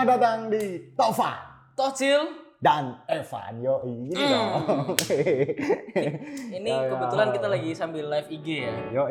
[0.00, 0.64] Selamat datang di
[0.96, 1.32] Tova
[1.76, 2.20] Tocil.
[2.56, 3.60] dan Evan.
[3.60, 4.32] Yo, ini Hmm.
[4.32, 4.96] dong.
[6.56, 8.72] Ini kebetulan kita lagi sambil live IG ya.
[8.96, 9.04] Yo,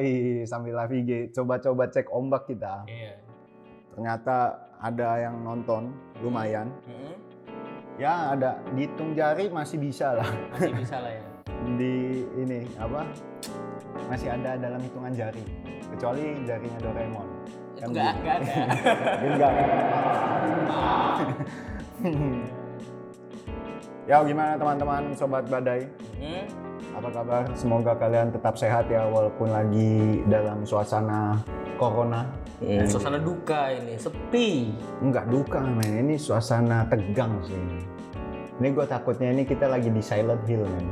[0.50, 2.90] sambil live IG, coba-coba cek ombak kita.
[2.90, 3.22] Iya.
[3.94, 4.38] Ternyata
[4.82, 5.94] ada yang nonton,
[6.26, 6.74] lumayan.
[6.90, 7.14] Mm-mm.
[8.02, 10.30] Ya, ada dihitung jari masih bisa lah.
[10.58, 11.22] Masih bisa lah ya.
[11.78, 13.06] Di ini apa?
[14.10, 15.46] Masih ada dalam hitungan jari.
[15.94, 17.39] Kecuali jarinya Doraemon.
[17.80, 18.54] Itu enggak enggak ada.
[19.30, 19.52] Enggak.
[24.10, 25.88] ya gimana teman-teman sobat badai?
[26.20, 26.44] Hmm?
[27.00, 27.44] Apa kabar?
[27.56, 31.40] Semoga kalian tetap sehat ya walaupun lagi dalam suasana
[31.80, 32.28] corona.
[32.60, 34.76] Hmm, Suasana duka ini, sepi.
[35.00, 37.56] Enggak duka men, ini suasana tegang sih.
[38.60, 40.88] Ini gue takutnya ini kita lagi di Silent Hill men.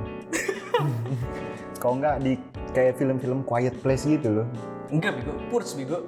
[1.84, 2.40] Kalau enggak di
[2.72, 4.48] kayak film-film Quiet Place gitu loh.
[4.88, 6.00] Enggak bego, purs bego.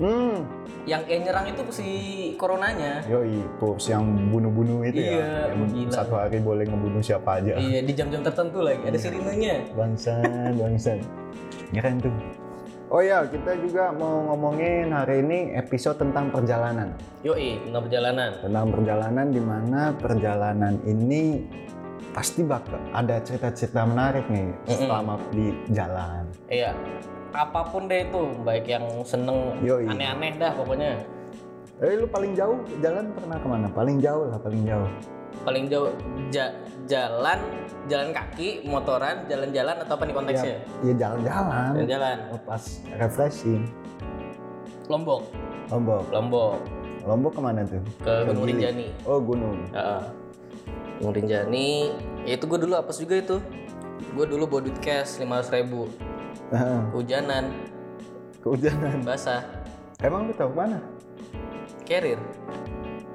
[0.00, 0.44] Hmm,
[0.82, 1.88] Yang kayak nyerang itu si
[2.34, 3.04] coronanya.
[3.06, 5.30] yoi, Purs yang bunuh-bunuh itu Iya, ya.
[5.54, 5.92] Yang gila.
[5.94, 7.54] satu hari boleh ngebunuh siapa aja.
[7.54, 9.56] Iya, di jam-jam tertentu lagi ada sirinenya.
[9.72, 10.98] Bangsan, bangsan.
[11.70, 12.14] Keren tuh.
[12.90, 16.92] Oh ya, kita juga mau ngomongin hari ini episode tentang perjalanan.
[17.22, 18.30] Yoi, tentang perjalanan.
[18.42, 21.46] Tentang perjalanan di mana perjalanan ini
[22.12, 26.28] pasti bakal ada cerita-cerita menarik nih selama di jalan.
[26.50, 26.76] Iya.
[27.32, 29.88] Apa pun deh itu, baik yang seneng Yoi.
[29.88, 31.00] aneh-aneh dah pokoknya.
[31.82, 33.66] Eh, lu paling jauh jalan pernah ke mana?
[33.72, 34.88] Paling jauh lah, paling jauh.
[35.42, 35.90] Paling jauh
[36.28, 37.40] ja- jalan,
[37.88, 40.56] jalan kaki, motoran, jalan-jalan atau apa nih konteksnya?
[40.84, 41.70] Ya jalan-jalan.
[41.74, 42.16] Jalan-jalan.
[42.44, 42.62] Pas
[43.00, 43.64] refreshing.
[44.86, 45.24] Lombok,
[45.72, 46.04] Lombok.
[46.12, 46.54] Lombok
[47.02, 47.82] Lombok ke mana tuh?
[47.98, 48.52] ke Gunung Gili.
[48.62, 48.86] Rinjani.
[49.02, 49.58] Oh, gunung.
[49.74, 50.02] Heeh.
[51.00, 51.70] Gunung Rinjani,
[52.22, 53.36] ya itu gue dulu apes juga itu.
[54.14, 55.90] Gue dulu bawa duit cash 500 ribu,
[56.92, 57.44] hujanan,
[58.42, 59.00] Kehujanan.
[59.06, 59.42] basah,
[60.02, 60.82] Emang lu tahu mana?
[61.82, 62.18] carrier.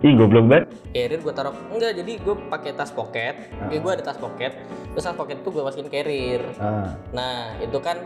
[0.05, 0.65] Ih, goblok banget.
[0.93, 3.49] Carrier gue taruh enggak jadi gue pakai tas pocket.
[3.65, 4.53] Oke, gue ada tas pocket.
[4.93, 6.45] Terus tas pocket itu gue masukin carrier.
[6.61, 6.93] Ah.
[7.17, 7.97] Nah, itu kan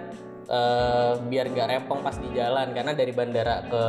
[0.47, 3.83] eh, biar gak rempong pas di jalan karena dari bandara ke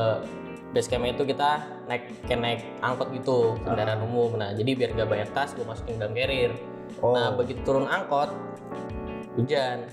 [0.74, 4.34] base camp itu kita naik kayak naik angkot gitu kendaraan umum.
[4.34, 6.50] Nah, jadi biar gak banyak tas gue masukin dalam carrier.
[6.98, 7.14] Oh.
[7.14, 8.34] Nah, begitu turun angkot
[9.38, 9.86] hujan.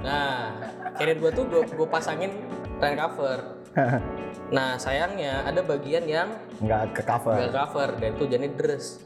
[0.00, 0.58] Nah,
[0.94, 2.32] carrier gue tuh gue pasangin
[2.78, 3.38] rain cover.
[4.44, 6.28] Nah, sayangnya ada bagian yang
[6.60, 7.32] nggak ke cover.
[7.32, 9.00] nggak cover dan itu hujannya deres.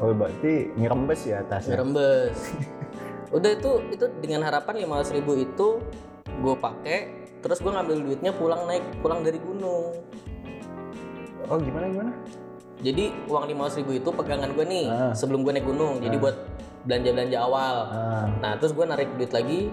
[0.00, 1.76] Oh, berarti ngerembes ya tasnya.
[1.76, 2.38] Ngerembes.
[3.36, 5.78] Udah itu itu dengan harapan 500 ribu itu
[6.24, 6.98] gue pakai
[7.44, 9.92] terus gue ngambil duitnya pulang naik pulang dari gunung.
[11.46, 12.12] Oh, gimana gimana?
[12.82, 15.12] Jadi uang 500 ribu itu pegangan gue nih Ah.
[15.14, 16.00] sebelum gue naik gunung.
[16.00, 16.36] Jadi buat
[16.84, 17.76] belanja-belanja awal.
[17.88, 19.70] Ah, Nah terus gue narik duit lagi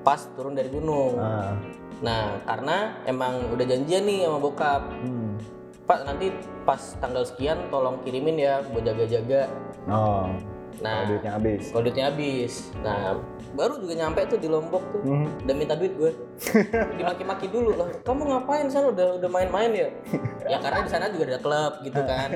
[0.00, 1.14] pas turun dari gunung.
[1.16, 1.54] ah.
[2.00, 4.82] Nah karena emang udah janjian nih sama bokap.
[4.98, 5.38] Hmm.
[5.82, 6.30] Pak nanti
[6.62, 9.50] pas tanggal sekian tolong kirimin ya buat jaga-jaga.
[9.86, 10.30] Oh,
[10.78, 11.62] Nah kalau duitnya habis.
[11.68, 12.52] kalau duitnya habis.
[12.80, 13.18] Nah
[13.52, 15.02] baru juga nyampe tuh di Lombok tuh.
[15.04, 15.28] Hmm.
[15.42, 16.10] udah minta duit gue
[16.96, 19.88] dimaki-maki dulu loh kamu ngapain sana udah udah main-main ya
[20.48, 22.32] ya karena di sana juga ada klub gitu kan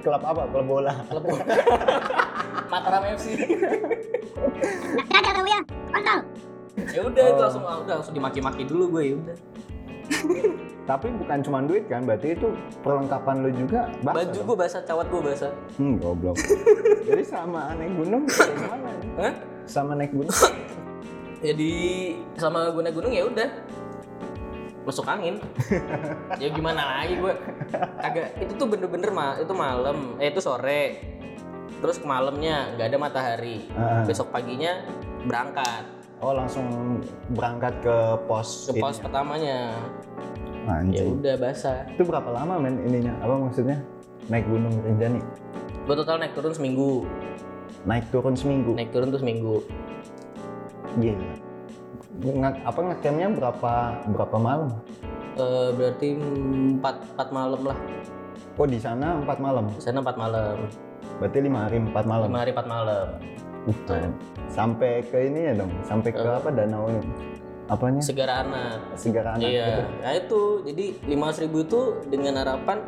[0.00, 0.48] Klub apa?
[0.48, 0.94] Klub bola.
[1.04, 1.28] klub
[2.68, 3.26] Mataram FC
[5.08, 6.20] Ada kau ya, kontol.
[6.88, 9.36] ya udah itu langsung ah, udah langsung dimaki-maki dulu gue ya udah.
[10.88, 12.48] Tapi bukan cuma duit kan, berarti itu
[12.80, 15.52] perlengkapan lu juga basah baju gue basah cawat gue basah.
[15.76, 16.36] Hmm, goblok.
[17.08, 18.24] Jadi sama naik gunung
[18.56, 18.90] gimana?
[19.20, 19.32] Hah?
[19.68, 20.32] Sama naik gunung.
[21.44, 21.72] jadi
[22.34, 23.48] sama gue naik gunung ya udah.
[24.82, 25.38] Masuk angin.
[26.40, 27.34] Ya gimana lagi gue
[28.00, 30.16] kagak itu tuh bener-bener ma itu malam.
[30.18, 30.98] Eh itu sore
[31.78, 34.02] terus malamnya nggak ada matahari Ah.
[34.02, 34.82] besok paginya
[35.22, 35.84] berangkat
[36.18, 36.66] Oh, langsung
[37.30, 37.96] berangkat ke
[38.26, 38.66] pos.
[38.66, 39.04] ke pos ini.
[39.04, 39.58] pertamanya
[40.90, 43.14] ya udah basah Itu berapa lama men ininya?
[43.18, 43.78] Apa maksudnya?
[44.26, 45.22] Naik gunung Rinjani.
[45.80, 47.06] gue total naik turun seminggu
[47.84, 48.74] Naik turun seminggu.
[48.74, 49.62] naik turun tuh seminggu
[50.98, 51.28] Gila.
[52.18, 53.72] Nge- apa ngecampnya berapa
[54.10, 54.68] berapa malam?
[55.38, 56.18] Eh, berarti
[56.74, 57.78] empat empat malam lah
[58.58, 59.70] Oh di sana empat malam.
[59.70, 60.66] di sana empat malam
[61.16, 62.28] Berarti lima hari empat malam.
[62.28, 63.08] lima hari empat malam
[63.64, 64.12] Uh, keren.
[64.48, 65.68] Sampai ke ini ya dong.
[65.82, 67.04] Sampai ke apa danau ini?
[67.68, 68.00] Apanya?
[68.00, 69.44] segara anak Segara anak.
[69.44, 69.82] iya gitu.
[70.00, 72.80] nah itu jadi lima ribu itu dengan harapan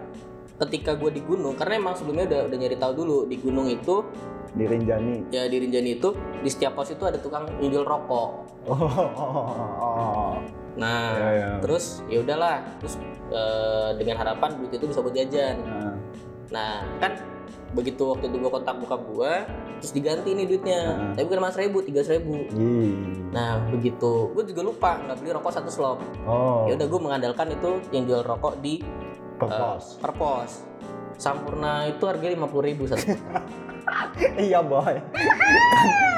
[0.57, 4.01] ketika gue di gunung karena emang sebelumnya udah udah nyari tahu dulu di gunung itu
[4.51, 5.29] Di Rinjani.
[5.29, 8.29] ya di Rinjani itu di setiap pos itu ada tukang jual rokok
[8.65, 9.53] Oh, oh, oh,
[9.85, 10.33] oh.
[10.77, 11.51] nah Ya, ya.
[11.61, 12.97] terus ya udahlah terus
[13.29, 15.93] eh, dengan harapan duit itu bisa buat jajan Nah,
[16.51, 17.13] Nah kan
[17.71, 19.33] begitu waktu itu gue kontak bokap gue
[19.79, 21.11] terus diganti nih duitnya Heeh.
[21.15, 22.93] tapi bukan mas ribu tiga ribu ih.
[23.31, 26.67] nah begitu gue juga lupa nggak beli rokok satu slop Oh.
[26.67, 28.83] ya udah gue mengandalkan itu yang jual rokok di
[29.39, 29.57] per Eh,
[30.13, 30.53] pos.
[31.21, 33.13] Sampurna itu harga 50.000 ribu satu.
[34.41, 34.97] iya boy.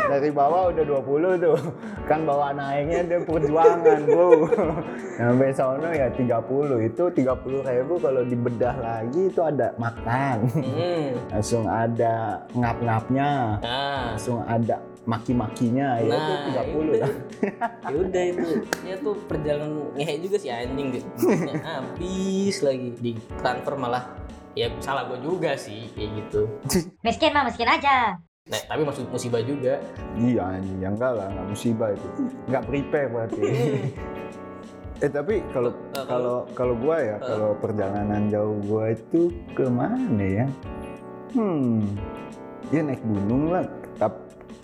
[0.07, 1.59] Dari bawah udah 20 tuh.
[2.07, 4.47] Kan bawa naiknya dia perjuangan bro.
[5.19, 6.87] Sampai sono ya 30.
[6.87, 7.19] Itu 30
[7.67, 10.47] ribu kalau dibedah lagi itu ada makan.
[10.55, 11.35] hmm.
[11.35, 13.31] Langsung ada ngap-ngapnya.
[13.59, 15.99] Nah, Langsung ada maki-makinya.
[15.99, 16.93] Ya itu Nah, 30 itu.
[16.95, 17.13] lah.
[17.91, 18.47] ya udah itu.
[18.87, 21.09] Ya tuh perjalanan ngehe juga sih anjing gitu.
[21.59, 24.05] Habis lagi di transfer malah
[24.53, 26.41] ya salah gue juga sih kayak gitu.
[27.07, 28.17] Miskin mah miskin aja.
[28.43, 29.79] Nah, tapi maksud musibah juga.
[30.19, 32.07] Iya anjing, ya enggak lah, enggak musibah itu.
[32.51, 33.43] Enggak prepare berarti.
[35.07, 40.27] eh tapi kalau Eh, kalau kalau gua ya, kalau perjalanan jauh gua itu ke mana
[40.43, 40.47] ya?
[41.39, 41.87] Hmm.
[42.75, 43.63] Ya naik gunung lah.
[43.95, 44.13] Tetap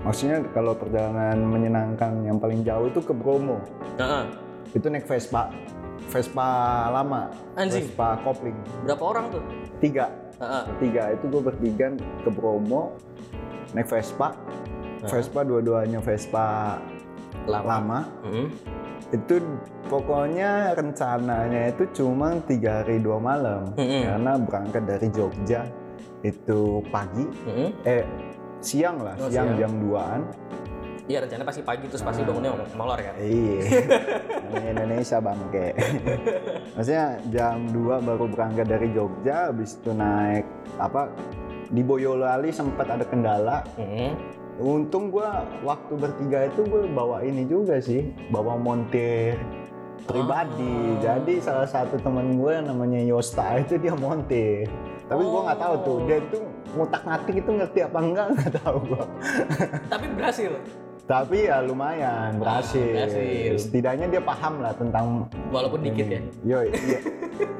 [0.02, 3.62] maksudnya kalau perjalanan menyenangkan yang paling jauh itu ke Bromo.
[3.94, 4.24] Heeh.
[4.74, 5.54] Itu naik Vespa.
[6.06, 6.48] Vespa
[6.88, 7.28] lama.
[7.54, 7.84] Anjing.
[7.84, 8.56] Vespa kopling.
[8.82, 9.42] Berapa orang tuh?
[9.78, 10.06] Tiga.
[10.38, 10.64] Heeh.
[10.78, 12.94] Tiga itu gue bertiga ke Bromo
[13.70, 14.32] naik Vespa.
[15.00, 16.78] Vespa dua-duanya Vespa
[17.44, 18.06] lama.
[18.22, 18.48] Heeh.
[19.08, 19.40] itu
[19.88, 24.04] pokoknya rencananya itu cuma tiga hari dua malam Mm-mm.
[24.04, 25.64] karena berangkat dari Jogja
[26.20, 27.70] itu pagi Heeh.
[27.88, 28.04] eh
[28.60, 29.56] siang lah Oh, siang, siang.
[29.56, 30.20] jam 2an
[31.08, 33.16] Iya rencana pasti pagi terus pasti bangunnya molor kan.
[33.16, 33.64] iya
[34.76, 35.72] Indonesia bangke
[36.76, 40.44] maksudnya jam 2 baru berangkat dari Jogja habis itu naik
[40.76, 41.08] apa
[41.68, 44.12] di Boyolali sempat ada kendala Heeh.
[44.58, 49.38] Untung gua waktu bertiga itu gue bawa ini juga sih, bawa montir
[50.02, 50.66] pribadi.
[50.66, 50.98] Oh.
[50.98, 54.66] Jadi salah satu teman gue namanya Yosta itu dia montir.
[55.06, 56.06] Tapi gua nggak tahu tuh, Oh.
[56.10, 56.38] dia itu
[56.74, 59.04] ngutak ngatik itu ngerti apa enggak nggak tahu gua.
[59.86, 60.50] Tapi berhasil.
[61.08, 62.84] Tapi ya lumayan berhasil.
[62.84, 63.52] Ah, berhasil.
[63.58, 66.20] Setidaknya dia paham lah tentang Walaupun dikit ya.
[66.44, 66.98] Yo, iya.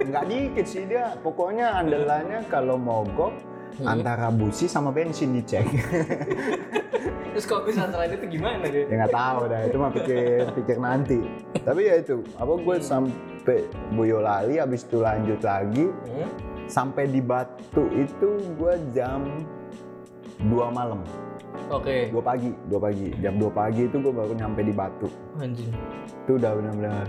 [0.05, 1.17] Nggak dikit sih dia.
[1.19, 3.33] Pokoknya andalannya kalau mogok
[3.79, 3.95] Hmm.
[3.95, 5.63] antara busi sama bensin dicek.
[7.31, 8.91] Terus kalau misalnya selain itu gimana dia?
[8.91, 11.19] ya nggak tahu dah itu mah pikir pikir nanti
[11.63, 13.59] tapi ya itu apa gue sampai
[13.95, 16.31] Boyolali habis itu lanjut lagi Hmm?
[16.67, 18.29] sampai di Batu itu
[18.59, 19.47] gue jam
[20.43, 21.07] 2 malam
[21.69, 22.09] Oke.
[22.09, 25.71] 2 pagi 2 pagi jam 2 pagi itu gue baru nyampe di Batu Anjing.
[26.25, 27.07] itu udah benar-benar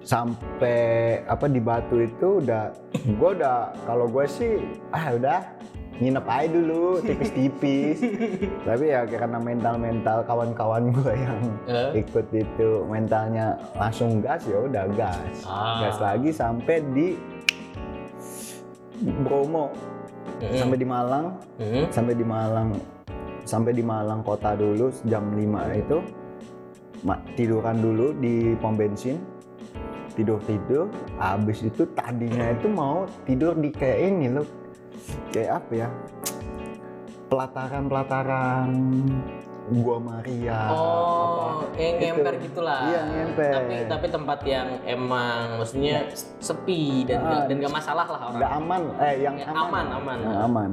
[0.00, 0.80] sampai
[1.24, 2.72] apa di Batu itu udah
[3.18, 4.58] gue udah kalau gue sih
[4.90, 5.40] ah udah
[5.96, 8.00] nginep aja dulu tipis-tipis
[8.66, 12.00] tapi ya karena mental-mental kawan-kawan gue yang Eh?
[12.00, 13.46] ikut itu mentalnya
[13.76, 15.84] langsung gas ya udah gas Ah.
[15.84, 17.20] gas lagi sampai di
[19.20, 19.68] Bromo
[20.40, 20.56] Mm-mm.
[20.56, 21.26] sampai di Malang
[21.56, 21.84] Hmm?
[21.90, 22.72] sampai di Malang
[23.50, 25.98] sampai di Malang kota dulu jam 5 itu
[27.34, 29.18] tiduran dulu di pom bensin
[30.14, 30.86] tidur tidur
[31.18, 34.46] habis itu tadinya itu mau tidur di kayak ini loh
[35.34, 35.88] kayak apa ya
[37.30, 38.70] pelataran pelataran
[39.72, 42.02] gua Maria Oh, apa, yang itu.
[42.12, 42.82] ngemper gitulah.
[42.84, 43.52] Iya, ngemper.
[43.52, 48.36] Tapi tapi tempat yang emang maksudnya sepi dan Ah, nggak- dan gak masalah lah orang.
[48.36, 50.18] nggak aman eh yang Ya, aman aman, aman.
[50.20, 50.70] yang aman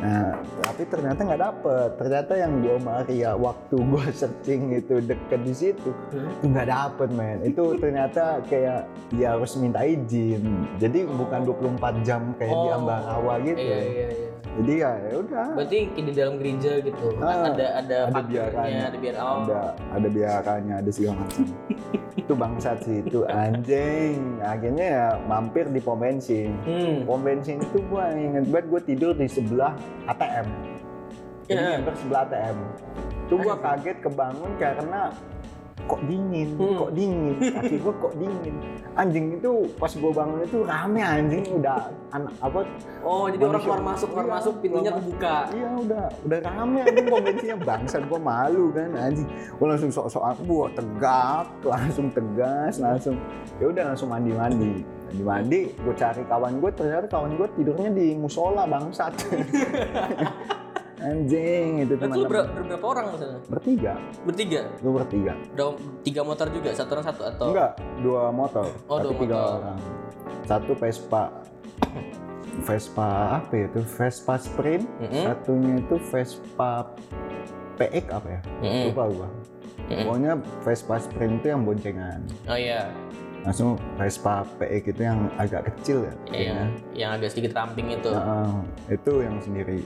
[0.00, 0.32] nah
[0.62, 5.92] tapi ternyata nggak dapet ternyata yang gua Maria waktu gua searching itu deket di situ
[6.08, 6.24] Hmm?
[6.32, 10.40] itu nggak dapet men itu ternyata kayak ya harus minta izin
[10.80, 12.78] jadi bukan 24 jam kayak di Oh.
[12.78, 14.29] Ambarawa gitu Iya, iya, iya.
[14.50, 17.06] Jadi ya ya udah Berarti di dalam gereja gitu.
[17.18, 18.82] Ah, ada ada ada biarannya.
[18.82, 19.46] ada biar oh.
[19.46, 19.60] ada
[19.94, 21.44] ada biarannya ada segala macam
[22.20, 27.02] itu bangsat sih itu anjing akhirnya ya mampir di pom bensin Hmm.
[27.02, 29.74] pom bensin itu gua inget banget gua tidur di sebelah
[30.06, 30.46] ATM
[31.46, 32.58] jadi nempel sebelah ATM
[33.24, 35.00] itu gua kaget kebangun karena
[35.90, 36.76] kok dingin Hmm.
[36.78, 38.54] kok dingin kaki gua kok dingin.
[38.92, 41.78] Anjing itu pas gua bangun itu rame anjing udah
[42.10, 42.60] anak apa
[43.00, 45.36] Oh, jadi orang keluar masuk, keluar Iya, masuk, pintunya kebuka.
[45.50, 49.26] iya udah udah rame anjing pom bensinnya bangsat gua malu kan anjing.
[49.56, 53.16] Gua langsung sok-sok aku gua tegak langsung tegas langsung
[53.58, 54.72] ya udah langsung mandi mandi
[55.10, 59.10] mandi mandi gue cari kawan gue ternyata kawan gue tidurnya di musola bangsat
[61.00, 63.40] anjing itu Itu teman lu ber- ber- berapa orang misalnya?
[63.46, 63.92] bertiga
[64.22, 64.60] Bertiga?
[64.76, 66.68] gue bertiga Berapa, tiga motor juga?
[66.70, 67.46] Satu orang satu atau?
[67.48, 69.58] enggak dua motor Oh, tapi dua tiga motor.
[69.58, 69.78] orang
[70.42, 71.22] satu Vespa
[72.60, 75.24] Vespa apa ya itu Vespa Sprint Mm-mm.
[75.24, 76.70] satunya itu Vespa
[77.76, 78.84] PX apa ya Mm-mm.
[78.86, 79.28] lupa gua
[79.82, 80.04] Mm-mm.
[80.04, 82.92] pokoknya Vespa Sprint itu yang boncengan Oh iya,
[83.40, 88.10] langsung Vespa PX itu yang agak kecil ya Ya, yang, yang agak sedikit ramping itu.
[88.10, 89.80] Nah, itu yang sendiri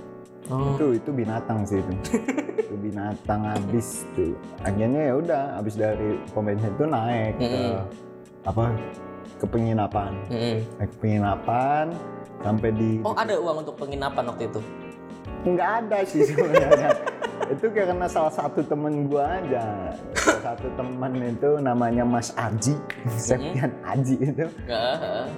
[0.53, 0.77] Oh.
[0.77, 1.93] itu itu binatang sih itu
[2.69, 7.81] itu binatang habis tuh akhirnya ya udah habis dari bensin itu naik ke Mm-mm.
[8.45, 8.85] apa ke
[9.41, 10.57] ke penginapan Mm-mm.
[10.77, 11.87] naik ke penginapan
[12.45, 14.61] sampai di Oh ada uang untuk penginapan waktu itu?
[15.45, 16.89] nggak ada sih sebenarnya
[17.51, 19.93] itu karena salah satu temen gua aja.
[20.17, 22.75] Salah satu teman itu namanya Mas Aji.
[23.09, 24.47] Septian Aji itu.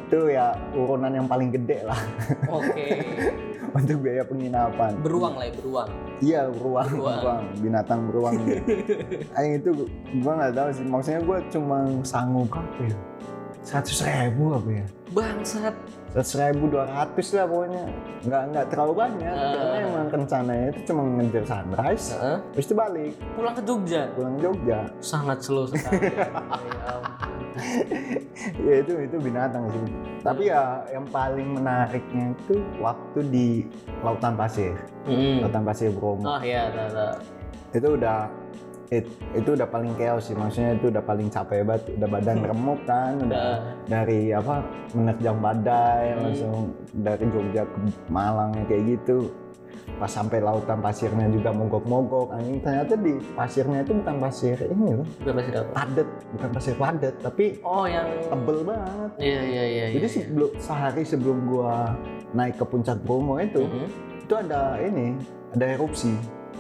[0.07, 1.99] Itu ya urunan yang paling gede lah.
[2.51, 3.03] Oke.
[3.77, 4.93] untuk biaya penginapan.
[5.05, 5.91] Beruang lah ya beruang.
[6.25, 7.19] iya beruang Beruang.
[7.21, 7.43] beruang.
[7.61, 8.35] Binatang beruang
[9.37, 9.71] Aing itu
[10.23, 10.85] gua nggak tahu sih.
[10.87, 12.97] Maksudnya gua cuma sanggup apa ya?
[13.67, 14.87] Seratus ribu apa ya?
[15.11, 15.75] Bangsat.
[16.17, 17.85] Seratus ribu dua ratus lah pokoknya
[18.25, 19.53] nggak nggak terlalu banyak Ah.
[19.53, 22.37] karena emang rencananya itu cuma ngejar sunrise Heeh.
[22.51, 24.03] terus itu balik Pulang ke Jogja.
[24.13, 26.09] pulang Jogja Sangat slow sekali.
[27.57, 27.65] ya
[28.59, 29.81] ya itu itu binatang sih
[30.21, 33.49] tapi ya yang paling menariknya itu waktu di
[34.01, 35.41] lautan pasir Mm-mm.
[35.41, 36.69] lautan pasir Bromo Oh iya,
[37.73, 38.29] itu udah
[38.89, 42.81] it- itu udah paling chaos sih maksudnya itu udah paling capek banget udah badan remuk
[42.85, 43.49] kan udah
[43.85, 44.63] dari apa
[44.93, 46.21] menerjang badai Hmm.
[46.23, 46.57] langsung
[46.93, 49.31] dari Jogja ke Malang ya kayak gitu
[49.95, 55.07] pas sampai lautan pasirnya juga mogok-mogok anjing ternyata di pasirnya itu bukan pasir ini loh
[55.21, 55.73] Udah pasti dapat.
[55.73, 59.85] padat bukan pasir padat tapi Oh yang tebel banget Iya iya iya.
[59.91, 60.11] jadi iya.
[60.11, 61.95] sebelum sehari sebelum gua
[62.33, 63.87] naik ke puncak Bromo itu Mhm.
[64.21, 65.07] itu ada ini
[65.53, 66.13] ada erupsi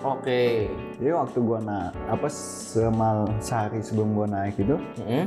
[0.02, 0.68] Oke.
[0.96, 5.24] jadi waktu gua na apa semal sehari sebelum gua naik itu Mhm.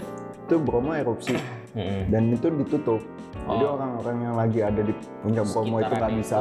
[0.50, 1.38] itu Bromo erupsi
[1.74, 2.10] Mhm.
[2.10, 3.02] dan itu ditutup
[3.50, 3.78] jadi Oh.
[3.78, 6.38] orang-orang yang lagi ada di puncak Bromo itu nggak bisa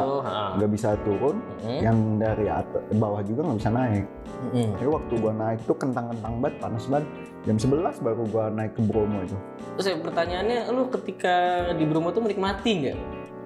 [0.56, 1.78] nggak bisa turun Mhm.
[1.80, 4.04] yang dari atas bawah juga nggak bisa naik
[4.49, 4.68] Mhm.
[4.76, 7.06] jadi waktu gua naik itu kentang-kentang banget panas banget
[7.44, 9.37] jam 11 baru gua naik ke Bromo itu
[9.78, 11.35] Terus ya, pertanyaannya, lu ketika
[11.70, 12.99] di Bromo tuh menikmati nggak?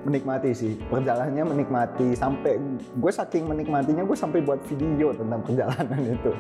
[0.03, 2.59] Menikmati sih perjalanannya menikmati sampai
[2.93, 6.33] gue saking menikmatinya gue sampai buat video tentang perjalanan itu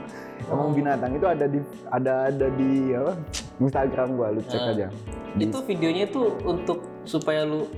[0.42, 0.58] Oh.
[0.58, 3.14] emang binatang itu ada di ada ada di apa
[3.58, 4.72] Instagram gue lu cek Ah.
[4.72, 4.86] aja
[5.32, 7.70] Di- Itu videonya tuh untuk supaya lu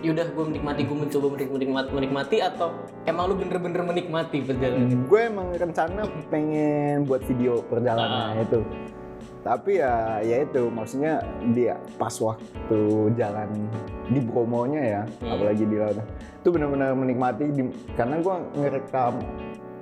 [0.00, 2.72] yaudah gue menikmati, gue mencoba menik- menikmati, menikmati atau
[3.04, 5.04] emang lu bener-bener menikmati perjalanan?
[5.04, 6.00] gue emang rencana
[6.30, 8.40] pengen buat video perjalanan Ah.
[8.40, 8.64] itu
[9.40, 11.20] tapi ya ya itu maksudnya
[11.50, 12.80] dia pas waktu
[13.14, 13.48] jalan
[14.06, 15.32] di Bromonya ya Hmm.
[15.32, 15.96] apalagi di laut.
[16.36, 19.14] Itu benar-benar menikmati di- karena gue ngerekam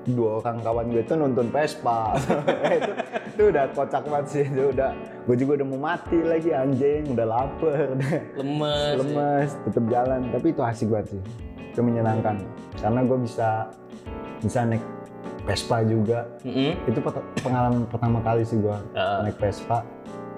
[0.08, 2.16] dua orang kawan gue itu nonton Vespa.
[2.78, 2.90] Itu,
[3.28, 4.90] itu udah kocak banget sih itu udah
[5.22, 7.92] gue juga udah mau mati lagi anjing udah lapar.
[7.92, 8.96] Udah Lemes.
[9.00, 10.20] lemes tetap jalan.
[10.28, 11.20] Tapi itu asik banget sih
[11.68, 12.40] itu menyenangkan.
[12.74, 13.68] Karena gue bisa
[14.38, 14.82] bisa naik
[15.48, 16.72] Vespa juga Mhm.
[16.86, 16.98] itu
[17.40, 19.24] pengalaman pertama kali sih gue Ah.
[19.24, 19.80] naik Vespa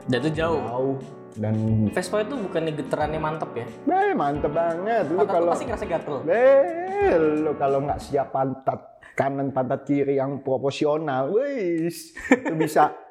[0.06, 0.62] Dan itu jauh.
[0.62, 0.96] jauh
[1.32, 1.54] dan
[1.90, 3.66] Vespa itu bukannya getarannya mantep ya?
[3.66, 6.16] eh mantep banget lu kalau pasti ngerasa gatel.
[6.26, 8.80] eh lu kalau nggak siap pantat
[9.12, 12.94] kanan pantat kiri yang proporsional wis itu bisa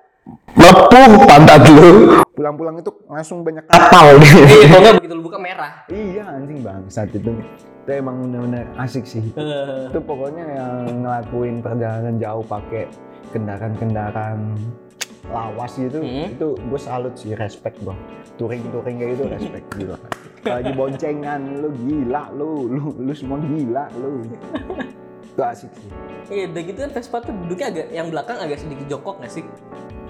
[0.51, 1.89] lepuh pantat lu.
[2.31, 5.71] Pulang-pulang itu langsung banyak kapal Iya, kalau nggak begitu lu buka merah.
[5.87, 7.35] iya anjing bang saat itu.
[7.79, 9.23] Itu emang bener-bener asik sih.
[9.35, 12.87] Eh, itu pokoknya yang ngelakuin perjalanan jauh pakai
[13.29, 14.55] kendaraan-kendaraan
[15.29, 16.25] lawas gitu Hmm.
[16.27, 17.93] itu gue salut sih respect gue
[18.35, 19.97] touring touring kayak gitu respect gila.
[20.41, 24.25] Lagi boncengan lu gila lu lu lu semua gila lu.
[25.21, 25.89] Itu asik sih.
[26.29, 29.43] Iya, udah gitu kan Vespa tuh duduknya agak yang belakang agak sedikit jongkok nggak sih?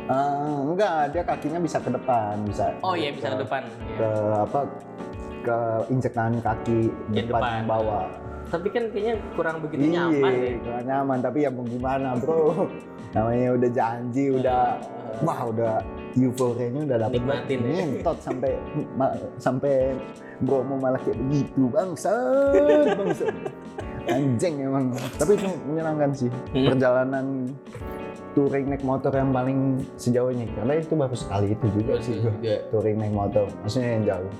[0.10, 0.26] Eh,
[0.66, 3.62] enggak dia kakinya bisa ke depan bisa Oh iya bisa ke depan.
[3.94, 4.42] ke Iya.
[4.42, 4.60] apa
[5.40, 7.62] ke injekan kaki Yang depan, depan.
[7.66, 8.06] bawah
[8.50, 10.58] Tapi kan kayaknya kurang begitu nyaman Iya, ya.
[10.60, 12.66] kurang nyaman tapi ya mau gimana bro
[13.10, 14.62] namanya udah janji udah
[15.22, 15.74] wah udah
[16.16, 17.70] euforianya udah dapet Nikmatin ya.
[17.76, 18.52] ngentot sampai
[18.96, 19.94] ma- sampai
[20.40, 23.30] Bromo malah kayak begitu bangsat bangsat
[24.10, 26.66] anjing emang tapi itu menyenangkan sih Hmm.
[26.68, 27.26] perjalanan
[28.32, 29.60] touring naik motor yang paling
[29.96, 32.56] sejauh ini karena itu baru sekali itu juga sih juga.
[32.70, 34.32] touring naik motor maksudnya yang jauh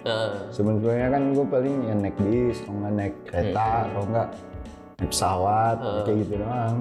[0.00, 4.28] Eh, sebelumnya kan gue paling ya naik bis kalau nggak naik kereta kalau nggak
[4.94, 6.02] naik pesawat Hmm.
[6.02, 6.76] kayak gitu doang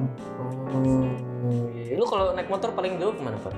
[0.67, 0.79] Oh,
[1.73, 1.95] iya.
[1.95, 3.55] Lu kalau naik motor paling jauh ke mana, Pak?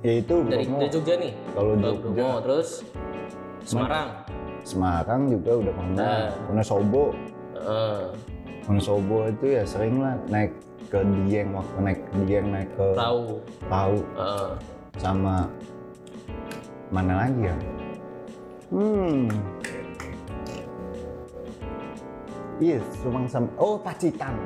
[0.00, 0.78] ya itu Dari, Bromo.
[0.78, 1.32] dari Jogja nih?
[1.50, 2.68] kalau Jogja Bromo, terus
[3.60, 4.08] Semarang.
[4.60, 6.28] Semarang juga udah pernah Nah.
[6.46, 7.04] Wonosobo
[7.52, 8.04] Eh,
[8.70, 10.54] Wonosobo itu ya sering lah naik
[10.86, 13.42] ke Dieng waktu naik Dieng naik ke tahu.
[13.66, 14.50] Pau Eh,
[14.94, 15.50] sama
[16.86, 17.56] mana lagi ya
[18.70, 19.26] hmm
[22.58, 24.38] iya cuma sam oh Pacitan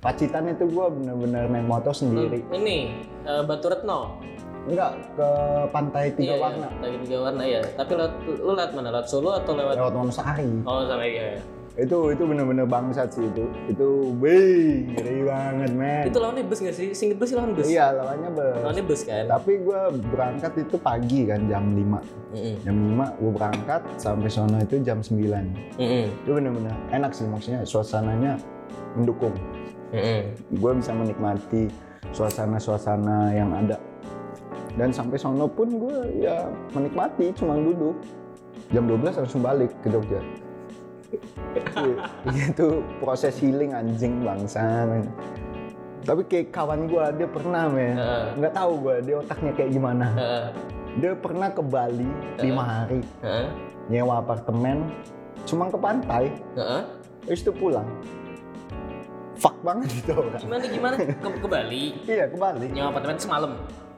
[0.00, 4.16] Pacitan itu gua bener-bener naik motor sendiri ini eh, Batu Retno.
[4.62, 5.28] enggak ke
[5.68, 7.60] pantai tiga Iya, warna Iya, tiga warna ya.
[7.74, 8.88] Tapi lewat, lu lewat mana?
[8.88, 9.74] Lewat Solo atau lewat?
[9.74, 11.34] lewat Wonosari Oh, sama iya.
[11.34, 11.42] iya.
[11.72, 13.86] Itu itu bener-bener bangsat sih itu itu
[14.20, 16.92] wih ngeri banget men Itu lawannya bus nggak sih?
[16.92, 17.64] Singkat bus sih lawan bus.
[17.64, 19.24] iya lawannya ber Lawannya bus kan.
[19.24, 21.80] tapi gue berangkat itu pagi kan jam 5
[22.36, 22.54] Mm-mm.
[22.60, 25.16] jam 5 gue berangkat sampai sono itu jam 9
[25.80, 26.04] Mm-mm.
[26.12, 28.36] itu bener-bener enak sih maksudnya suasananya
[28.92, 29.32] mendukung
[29.90, 30.28] Mm-mm.
[30.52, 31.72] gue bisa menikmati
[32.12, 33.80] suasana-suasana yang ada
[34.74, 37.96] dan sampai sono pun gue ya menikmati cuma duduk
[38.68, 40.20] jam 12 langsung balik ke Jogja
[42.48, 42.66] itu
[42.98, 45.04] proses healing anjing bangsa men.
[46.02, 48.24] tapi kayak kawan gue dia pernah men Heeh.
[48.36, 50.44] nggak tahu gue dia otaknya kayak gimana Heeh.
[50.98, 53.46] dia pernah ke Bali lima hari Heeh.
[53.88, 54.90] nyewa apartemen
[55.42, 56.82] cuma ke pantai Heeh.
[57.22, 57.86] terus itu pulang
[59.34, 60.94] fuck banget itu orang Gimana gimana?
[60.98, 61.84] Ke, ke Bali.
[62.04, 63.52] iya ke Bali Nyewa apartemen semalam.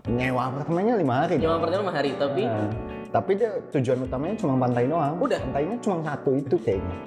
[0.04, 2.68] nyewa apartemennya lima hari Nyewa apartemen lima hari, tapi Nah,
[3.14, 5.14] tapi dia tujuan utamanya cuma pantai doang.
[5.22, 5.38] Udah?
[5.38, 6.98] pantainya cuma satu itu kayaknya.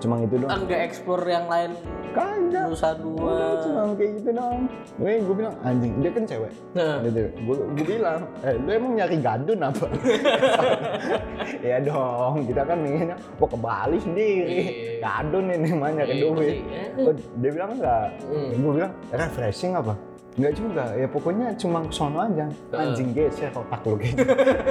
[0.00, 0.64] Cuma itu doang.
[0.64, 1.76] Enggak explore yang lain?
[2.16, 2.72] Kagak.
[2.72, 3.96] Nusa Udah, cuma Dua.
[4.00, 4.64] kayak gitu doang.
[4.96, 6.52] Weh, gue bilang anjing dia kan cewek.
[6.72, 9.84] Nah, gitu gue gue bilang eh lu emang nyari gadun apa?
[11.60, 14.48] Ya dong kita kan inginnya mau ke Bali sendiri?
[14.48, 14.92] Iya.
[15.02, 16.56] gadun ini mah nyari Iya, duit.
[17.04, 18.06] Oh, dia bilang enggak.
[18.24, 18.48] Hmm.
[18.56, 19.92] gue bilang refreshing apa
[20.38, 22.46] Enggak juga, ya pokoknya cuma sono aja.
[22.70, 24.22] Anjing geser otak lu gitu.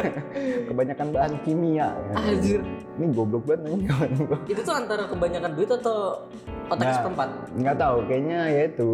[0.72, 1.92] Kebanyakan bahan kimia.
[1.92, 2.14] Ya.
[2.16, 2.62] Anjir.
[2.96, 3.92] Ini goblok banget nih
[4.56, 6.24] itu tuh antara kebanyakan duit atau
[6.72, 6.96] otak Nah.
[6.96, 7.30] seperempat?
[7.60, 8.90] Nggak tahu, kayaknya ya itu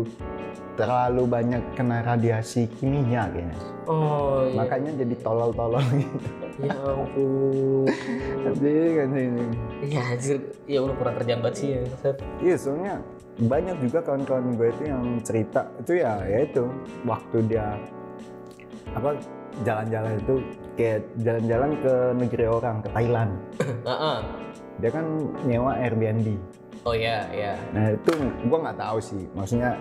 [0.76, 3.56] terlalu banyak kena radiasi kimia kayaknya.
[3.86, 4.58] Oh iya.
[4.58, 6.18] Makanya jadi tolol-tolol gitu.
[6.60, 7.86] Ya ampun.
[8.44, 9.34] Anjing, anjing.
[9.86, 10.38] Iya anjir.
[10.66, 11.82] Ya udah kurang kerjaan banget sih ya.
[12.42, 12.94] Iya, soalnya
[13.38, 16.64] banyak juga kawan-kawan gue itu yang cerita itu ya ya itu
[17.04, 17.76] waktu dia
[18.92, 19.20] apa
[19.62, 20.36] jalan-jalan itu
[20.74, 23.32] kayak jalan-jalan ke negeri orang ke Thailand
[23.90, 24.18] Heeh.
[24.78, 25.06] dia kan
[25.44, 26.28] nyewa Airbnb
[26.86, 27.58] Oh iya, iya.
[27.74, 28.14] nah itu
[28.46, 29.74] gua nggak tahu sih maksudnya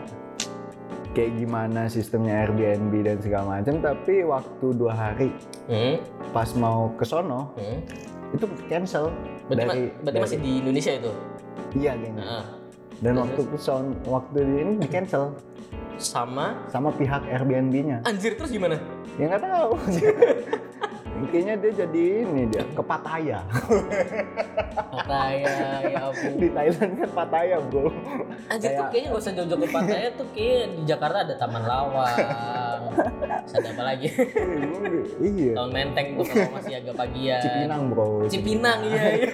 [1.13, 5.31] kayak gimana sistemnya Airbnb dan segala macam tapi waktu dua hari
[5.65, 5.97] Hmm.
[6.29, 7.79] pas mau ke sono Hmm.
[8.31, 9.09] itu cancel
[9.47, 11.13] Berarti, ma- dari berarti masih di Indonesia itu?
[11.75, 12.45] iya kayaknya Heeh.
[13.05, 15.37] Dan waktu ke sono waktu di ini di cancel
[15.95, 18.81] Sama sama pihak Airbnb-nya anjir terus gimana?
[19.15, 19.71] ya nggak tahu
[21.31, 23.43] kayaknya dia jadi ini dia ke Pattaya
[24.95, 26.33] Pattaya, ya ampun.
[26.39, 27.91] di Thailand kan Pattaya bro
[28.47, 31.63] Anjir tuh Kayak- kayaknya gak usah jauh-jauh ke Pattaya tuh kayak di Jakarta ada Taman
[31.65, 32.81] Lawang.
[33.45, 34.09] Terus ada apa lagi?
[35.19, 37.41] iya Tahun Menteng tuh kalau masih agak pagian.
[37.43, 39.03] Cipinang bro Cipinang iya.
[39.19, 39.27] iya.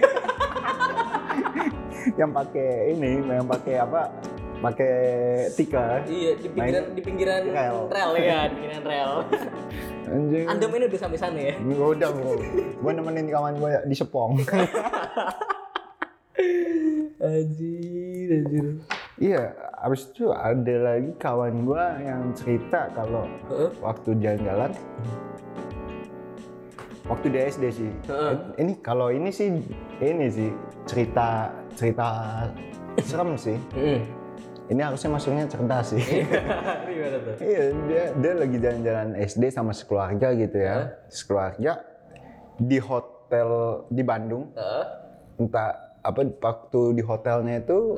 [2.21, 4.13] Yang pakai ini yang pakai apa
[4.61, 4.95] pakai
[5.57, 7.89] tikar Iya di pinggiran di pinggiran Rel.
[7.89, 9.13] rel ya, di pinggiran rel.
[10.13, 11.55] anjing Anda mainnya udah sampai sana ya?
[11.59, 12.37] Udah bro
[12.77, 14.37] gue nemenin kawan gue di Sepong
[17.21, 18.67] Anjir, anjir.
[19.17, 23.69] iya abis itu ada lagi kawan gue yang cerita kalau Heeh.
[23.79, 24.73] waktu jalan-jalan
[27.05, 28.35] waktu di SD sih Heeh.
[28.57, 29.53] ini kalau ini sih
[30.01, 30.49] ini sih
[30.85, 32.09] cerita cerita
[33.01, 33.57] serem sih.
[34.71, 36.05] Ini harusnya masuknya cerdas sih.
[36.87, 37.35] Gimana tuh?
[37.43, 40.77] iya dia dia lagi jalan-jalan SD sama sekeluarga gitu ya.
[41.09, 41.73] Sekeluarga
[42.55, 43.49] di hotel
[43.89, 44.53] di Bandung.
[45.41, 45.73] Entah
[46.05, 47.97] apa waktu di hotelnya itu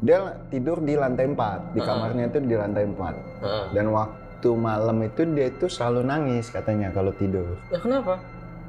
[0.00, 0.18] dia
[0.50, 2.98] tidur di lantai 4 di kamarnya itu di lantai 4
[3.40, 3.64] Heeh.
[3.72, 7.54] dan waktu malam itu dia itu selalu nangis katanya kalau tidur.
[7.68, 8.18] Ya kenapa?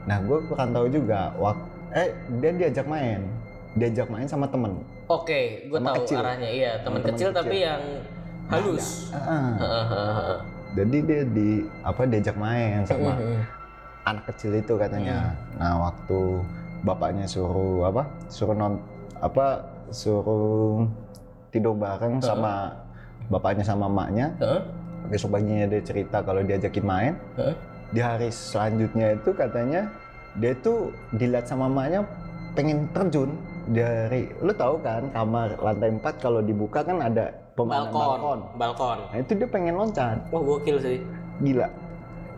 [0.06, 3.26] nah gue kurang tahu juga wak- eh dia diajak main
[3.76, 6.18] diajak main sama temen Oke, gue tahu kecil.
[6.18, 6.50] arahnya.
[6.50, 7.38] Iya, teman Teman kecil, kecil.
[7.38, 7.82] tapi yang
[8.46, 9.12] halus.
[9.12, 10.40] Ah, heeh, heeh.
[10.76, 11.50] jadi dia di
[11.82, 13.42] apa diajak main sama Heeh.
[14.04, 16.20] anak kecil itu katanya nah waktu
[16.82, 18.78] bapaknya suruh apa suruh non
[19.18, 20.86] apa suruh
[21.50, 22.70] tidur bareng sama
[23.28, 24.62] bapaknya sama emaknya Heeh.
[25.08, 27.14] besok paginya dia cerita kalau diajakin main
[27.90, 29.90] di hari selanjutnya itu katanya
[30.36, 32.06] dia tuh dilihat sama emaknya
[32.54, 33.34] pengen terjun
[33.65, 38.10] dari lu tahu kan kamar lantai 4 kalau dibuka kan ada pemandangan Balkon.
[38.21, 38.39] balkon.
[38.62, 38.97] Balkon.
[39.10, 40.97] Nah itu dia pengen loncat, Wah, gokil sih.
[41.41, 41.67] gila.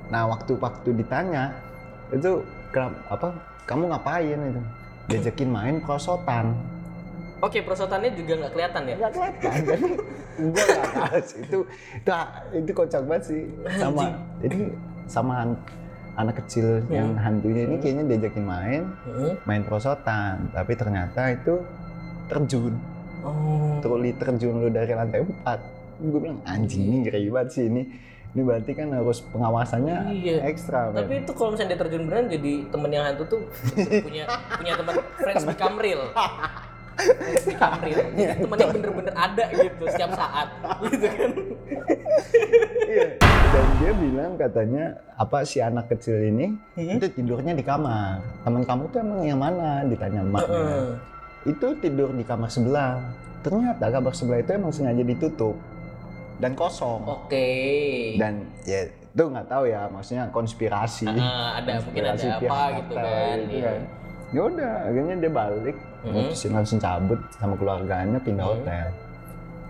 [0.07, 1.51] Nah waktu waktu ditanya
[2.15, 2.39] itu
[2.71, 3.27] kenapa apa
[3.67, 4.61] kamu ngapain itu?
[5.07, 6.55] Diajakin main prosotan.
[7.37, 8.95] Oke, perosotannya juga nggak kelihatan ya?
[8.97, 9.89] Gak kelihatan jadi
[10.37, 11.39] gua gak tahu sih.
[11.43, 11.59] itu
[11.97, 12.11] itu
[12.55, 13.41] itu kocak banget sih
[13.81, 14.03] sama
[14.41, 14.57] ini
[15.05, 15.35] sama
[16.17, 19.33] anak kecil yang hantunya ini kayaknya diajakin main Heeh.
[19.43, 21.61] main prosotan tapi ternyata itu
[22.27, 22.75] terjun
[23.17, 23.81] Oh.
[23.81, 25.33] troli terjun lu dari lantai 4
[25.99, 27.81] gue bilang anjing ini ngeri banget sih ini
[28.29, 30.45] ini berarti kan harus pengawasannya Iya.
[30.45, 30.93] ekstra.
[30.93, 33.41] Tapi itu kalau misalnya dia terjun beneran jadi temen yang hantu tuh
[34.05, 36.05] punya punya teman friends become real.
[36.97, 38.01] Itu.
[38.17, 40.47] Jadi temennya bener-bener ada gitu setiap saat
[40.89, 41.31] gitu kan
[42.87, 43.07] Iya.
[43.47, 46.97] Dan dia bilang katanya apa si anak kecil ini Hmm?
[46.97, 48.19] itu tidurnya di kamar.
[48.43, 49.83] Teman kamu tuh emang yang mana?
[49.85, 50.97] Ditanya emaknya.
[51.45, 52.99] Itu tidur di kamar sebelah.
[53.43, 55.55] Ternyata kamar sebelah itu emang sengaja ditutup
[56.37, 57.01] dan kosong.
[57.05, 57.47] oke
[58.17, 61.09] Dan ya itu nggak tahu ya, maksudnya konspirasi.
[61.09, 63.65] Heeh, ada mungkin ada Konspirasi apa gitu kan gitu iya.
[63.73, 63.81] kan.
[64.27, 66.11] Ya udah, akhirnya dia balik, Mhm.
[66.11, 68.53] mutusin langsung cabut sama keluarganya pindah Mhm.
[68.59, 68.87] hotel.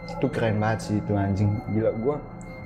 [0.09, 1.51] Itu keren banget sih itu anjing.
[1.69, 2.17] Gila gua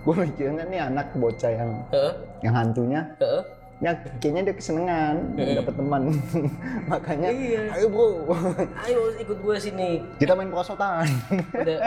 [0.01, 3.43] gua mikirnya nih anak bocah yang Heeh, yang hantunya heeh.
[3.81, 5.53] ya kayaknya dia kesenengan Mhm.
[5.57, 6.01] dapat teman
[6.89, 7.61] makanya Iya.
[7.71, 8.07] ayo bro
[8.85, 11.05] ayo ikut gue sini kita main prosotan
[11.61, 11.77] udah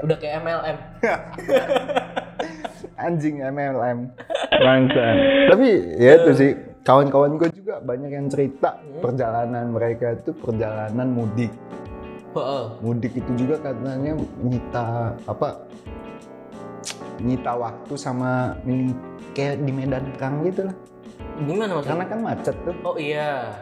[0.00, 0.76] udah kayak MLM
[2.96, 3.98] anjing MLM
[4.50, 5.04] bangsa
[5.48, 6.50] tapi ya itu sih
[6.88, 11.52] kawan-kawan gue juga banyak yang cerita perjalanan mereka itu perjalanan mudik.
[12.28, 12.64] Heeh.
[12.84, 14.12] mudik itu juga katanya
[14.44, 15.64] nyita apa
[17.18, 18.92] nyita waktu sama ini
[19.32, 20.76] kayak di medan perang gitu lah.
[21.38, 21.88] Gimana maksudnya?
[21.92, 22.74] Karena kan macet tuh.
[22.84, 23.52] Oh iya.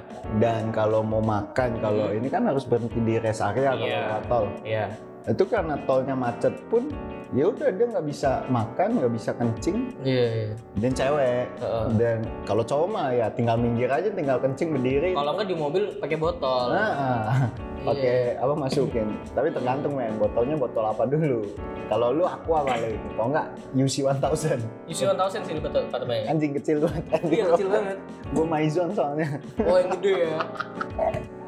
[0.42, 4.00] Dan kalau mau makan kalau ini kan harus berhenti di rest area kalau Iya.
[4.02, 4.86] lewat tol iya
[5.26, 6.86] itu karena tolnya macet pun
[7.34, 9.90] ya udah dia nggak bisa makan nggak bisa kencing.
[10.06, 10.54] Iya iya.
[10.78, 11.44] Dan cewek.
[11.58, 11.86] Heeh.
[11.98, 15.10] dan kalau cowok mah ya tinggal minggir aja tinggal kencing berdiri.
[15.18, 16.70] Kalau nggak di mobil pakai botol.
[16.70, 17.50] Nah
[17.82, 18.42] pakai Iya.
[18.46, 19.08] apa masukin.
[19.34, 21.42] Tapi tergantung men botolnya botol apa dulu.
[21.90, 26.52] Kalau lu aqua paling kalau nggak UC 1000 isi 1000 sih lebih kata banyak anjing
[26.54, 27.02] kecil banget.
[27.26, 27.98] Iya kecil banget.
[28.30, 29.28] Gue maizon soalnya.
[29.66, 30.38] Oh yang gede ya.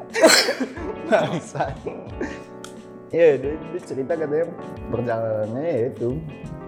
[1.09, 1.75] Bangsat.
[3.09, 4.47] Iya, dia, dia cerita katanya
[4.93, 6.09] perjalanannya ya itu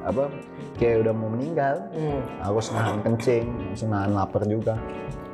[0.01, 0.33] apa
[0.81, 1.75] kayak udah mau meninggal.
[1.93, 2.21] Hmm.
[2.41, 4.73] harus nahan kencing harus nahan lapar juga.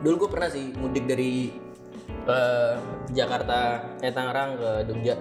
[0.04, 1.56] Dulu gue pernah sih mudik dari
[2.28, 2.74] eh,
[3.16, 5.16] Jakarta eh Tangerang ke Jogja.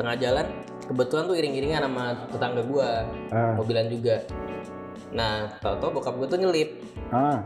[0.00, 0.46] Tengah jalan
[0.88, 2.88] kebetulan tuh iring-iringan sama tetangga gue
[3.28, 4.24] ah, mobilan juga.
[5.12, 6.80] Nah tau-tau bokap gue tuh nyelip.
[7.12, 7.44] Ah.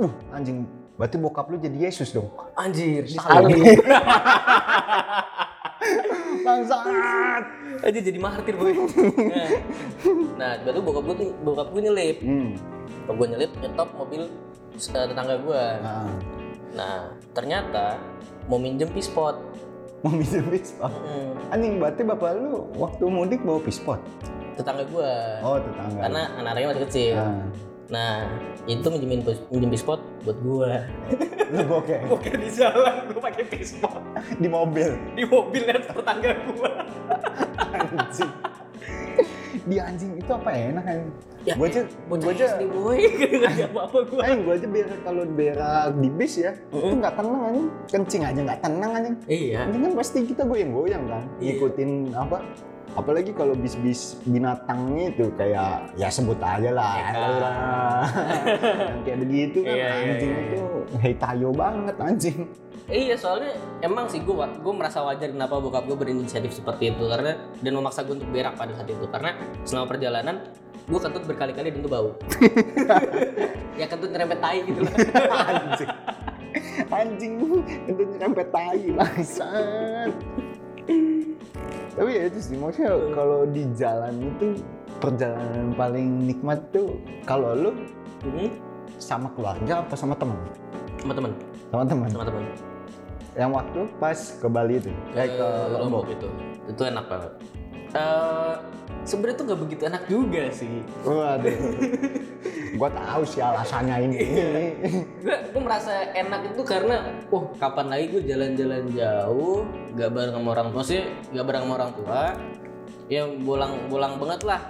[0.00, 0.64] uh anjing.
[0.96, 2.28] Berarti bokap lu jadi Yesus dong?
[2.56, 3.56] Anjir Salib.
[6.46, 7.44] bangsat.
[7.80, 8.72] Aja jadi martir boy.
[10.38, 12.18] Nah, nah bokap gue tuh bokap gue nyelip.
[12.20, 12.56] Hmm.
[13.06, 14.22] bokap gue nyelip nyetop mobil
[14.80, 16.08] eh, tetangga gue ah.
[16.72, 17.98] nah ternyata
[18.46, 19.36] mau minjem pispot
[20.00, 24.00] mau minjem pispot Hmm, anjing berarti bapak lu waktu mudik bawa pispot
[24.56, 25.12] tetangga gue
[25.42, 26.00] oh tetangga.
[26.04, 27.16] Karena anak-anaknya masih kecil.
[27.16, 27.44] Ah.
[27.90, 28.22] Nah
[28.70, 30.70] itu minjemin minjem pispot buat gue
[31.50, 33.98] lu bokeh Oke di jalan gue pakai pispot.
[34.38, 34.94] Di mobil.
[35.18, 36.70] Di mobil lihat tetangga gue
[37.74, 38.30] anjing.
[39.66, 40.62] Di anjing itu apa ya?
[40.70, 40.98] Enak kan?
[41.42, 42.98] Ya, gue aja bocah gue aja SD boy.
[43.42, 47.42] Gak apa-apa gue Ayo gue aja berak kalau berak di bis ya itu nggak tenang
[47.42, 47.68] anjing.
[47.90, 49.16] Kencing aja nggak tenang anjing.
[49.26, 49.58] Iya.
[49.66, 51.58] Anjing kan pasti kita goyang-goyang kan Iya.
[51.58, 52.36] ngikutin apa
[52.98, 57.26] apalagi kalau bis-bis binatangnya itu kayak ya sebut aja lah Eka.
[58.90, 60.62] yang kayak begitu kan Iya, iya, anjing iya, itu
[60.98, 62.38] hei tayo banget anjing
[62.90, 63.54] Iya soalnya
[63.86, 68.02] emang sih gue gue merasa wajar kenapa bokap gue berinisiatif seperti itu karena dan memaksa
[68.02, 70.36] gue untuk berak pada saat itu karena selama perjalanan
[70.90, 72.18] gue kentut berkali-kali dan itu bau.
[73.78, 74.94] ya kentut nyerempet tai gitu lah.
[75.54, 75.90] anjing
[76.90, 77.32] anjing
[77.86, 80.10] itu nyerempet tai bangsat
[81.90, 84.46] tapi ya itu sih maksudnya kalau di jalan itu
[84.98, 87.72] perjalanan paling nikmat tuh kalau lu
[88.20, 88.52] Hmm,
[89.00, 90.36] sama keluarga apa sama teman
[91.00, 91.32] sama temen,
[91.72, 92.44] sama teman sama temen.
[93.32, 96.28] yang waktu pas ke Bali itu kayak ke Eh, Lombok itu,
[96.68, 97.32] itu enak banget.
[97.90, 98.54] Eh
[99.02, 100.84] sebenarnya tuh nggak begitu enak juga sih.
[101.02, 101.58] waduh.
[102.78, 104.18] Gua tahu sih alasannya ini.
[105.20, 107.02] Gue gue merasa enak itu karena
[107.34, 109.66] oh kapan lagi gue jalan-jalan jauh
[109.98, 111.02] gak bareng sama orang tua sih
[111.34, 112.20] gak bareng sama orang tua
[113.10, 114.60] ya bolang-bolang banget lah.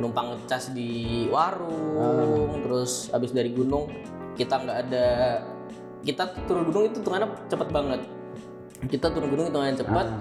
[0.00, 3.86] Numpang ngecas di warung terus habis dari gunung
[4.32, 5.06] kita nggak ada
[6.02, 8.00] kita turun gunung itu hitungannya cepet banget.
[8.88, 10.18] Kita turun gunung hitungannya cepet Ah.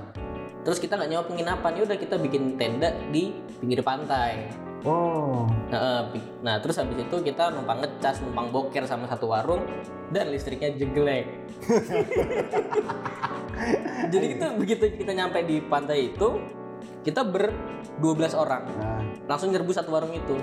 [0.62, 4.50] Terus kita nggak nyawa penginapan ya udah kita bikin tenda di pinggir pantai
[4.86, 6.12] oh Nah,
[6.43, 9.63] nah, terus habis itu kita numpang ngecas, numpang boker sama satu warung
[10.12, 11.32] dan listriknya jeglek.
[14.12, 16.43] Jadi kita begitu kita nyampe di pantai itu,
[17.08, 17.56] kita ber
[18.04, 20.36] 12 orang nah, langsung nyerbu satu warung itu.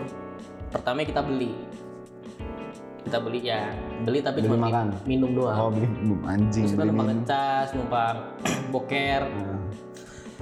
[0.72, 1.52] Pertama kita beli.
[3.04, 4.86] Kita beli ya, beli tapi Beli cuma makan?
[5.04, 5.56] minum doang.
[5.58, 5.88] oh beli
[6.24, 7.20] anjing Terus kita numpang minum.
[7.20, 8.16] ngecas, numpang
[8.72, 9.22] boker.
[9.28, 9.60] Nah.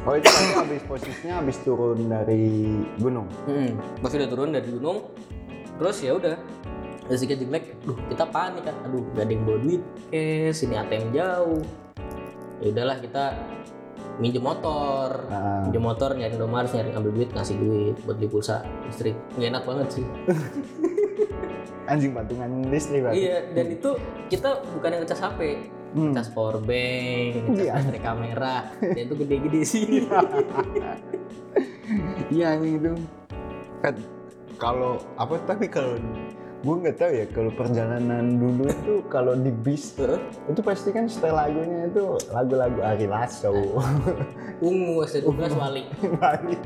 [0.04, 3.28] Oh itu tadi habis posisinya habis turun dari gunung.
[3.48, 5.08] Hmm, pas udah turun dari gunung,
[5.80, 6.36] terus ya udah
[7.06, 11.14] listriknya jelek, duh kita panik kan, aduh gak ada yang bawa duit, cash, ini ATM
[11.14, 11.62] jauh,
[12.60, 13.24] ya udahlah kita
[14.16, 15.28] minjem motor.
[15.28, 15.64] Ah.
[15.68, 19.16] minjem motor nyari Indomaret nyari ambil duit ngasih duit buat beli pulsa listrik.
[19.36, 20.06] Nggak enak banget sih.
[21.92, 23.22] Anjing patungan listrik berarti.
[23.22, 23.94] iya dan itu
[24.26, 26.12] kita bukan yang ngecas HP Hmm.
[26.12, 27.72] ngecas power bank ngecas Iya.
[27.78, 28.56] baterai kamera.
[28.96, 29.86] Dan itu gede-gede sih.
[32.26, 32.92] Iya anjing itu.
[33.78, 33.94] Kan
[34.58, 35.94] kalau apa tapi kalau
[36.66, 39.94] gue nggak tahu ya kalau perjalanan dulu itu kalau di bis
[40.50, 43.54] itu pasti kan setel lagunya itu lagu-lagu Ari Lasso.
[44.66, 45.86] Ungu S12 wali.
[46.18, 46.58] Bali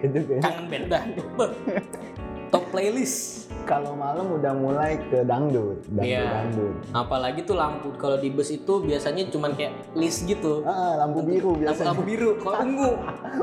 [0.00, 1.02] itu kayaknya kangen band dah
[2.48, 6.26] top playlist kalau malam udah mulai ke dangdut dangdut Iya.
[6.26, 6.74] dangdut.
[6.92, 10.62] Apalagi tuh lampu kalau di bus itu biasanya cuman kayak list gitu.
[10.62, 11.90] Ah lampu biru biasanya.
[11.90, 12.36] lampu biru.
[12.36, 12.90] Kalau ungu.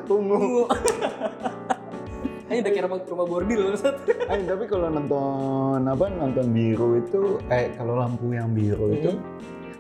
[0.08, 0.36] Ungu.
[0.38, 0.64] Ungu.
[2.50, 3.94] Ini udah kayak rumah, rumah bordil Ustaz.
[4.30, 9.22] Eh, tapi kalau nonton apa nonton biru itu eh kalau lampu yang biru itu Mhm.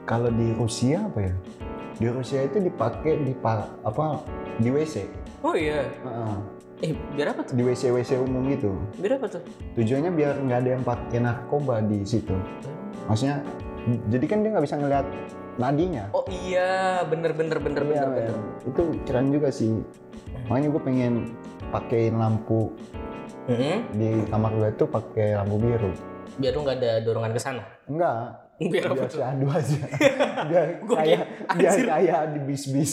[0.03, 1.33] kalau di Rusia apa ya?
[1.95, 4.21] Di Rusia itu dipakai di pa- apa
[4.55, 5.03] di WC
[5.39, 5.87] Oh iya.
[5.99, 6.35] Heeh.
[6.79, 7.53] Eh, biar apa tuh?
[7.53, 9.43] di WC WC umum gitu Biar apa tuh?
[9.75, 12.31] tujuannya biar nggak ada yang pakai narkoba di situ
[13.03, 13.43] maksudnya
[14.07, 15.03] jadi kan dia nggak bisa ngeliat
[15.55, 18.31] nadinya Oh iya, bener bener bener Iya, bener bener.
[18.31, 18.39] men.
[18.63, 19.75] itu keren juga sih
[20.47, 21.13] makanya gue pengen
[21.67, 22.71] pakein lampu
[23.45, 23.75] Mhm.
[23.91, 25.91] di kamar gue tuh pakai lampu biru
[26.37, 27.63] Biar lu nggak ada dorongan ke sana.
[27.85, 29.17] enggak Biar apa biar tuh?
[29.17, 29.79] seadu aja
[30.51, 31.21] biar Gua kayak
[31.55, 31.85] biar anjir.
[31.87, 32.91] kayak di bis-bis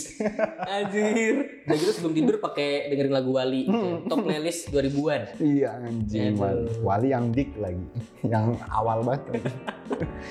[0.63, 1.35] Anjir.
[1.63, 3.67] Udah gitu sebelum tidur pakai dengerin lagu Wali.
[3.67, 4.07] Hmm.
[4.07, 5.23] Top playlist 2000-an.
[5.39, 6.35] iya anjing.
[6.35, 6.71] Wali.
[6.81, 7.83] Wali yang dik lagi
[8.23, 9.51] yang awal banget lagi.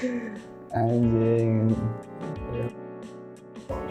[0.74, 1.72] anjing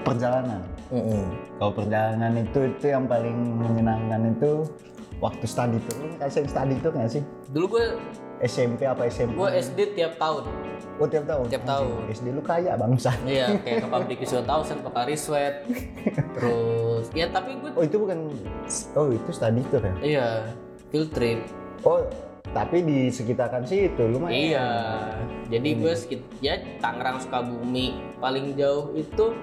[0.01, 1.25] perjalanan Mhm.
[1.57, 4.69] kalau perjalanan itu itu yang paling menyenangkan itu
[5.17, 7.87] waktu study tour kasih study tour nggak sih Dulu gue
[8.43, 10.45] SMP apa SMP gue SD tiap tahun.
[10.99, 12.01] oh tiap tahun Tiap tahun.
[12.11, 15.67] SD lu kaya bangsa Iya, kayak ke pabrik Isu Thousand, ke Sweat.
[16.35, 18.31] Terus, ya tapi gue oh itu bukan
[18.95, 20.27] oh itu study tour ya iya
[20.91, 21.47] field trip.
[21.83, 22.03] oh
[22.55, 24.69] tapi di sekitaran situ lumayan Iya.
[25.51, 29.35] Jadi gue sekit ya Tangerang Sukabumi paling jauh itu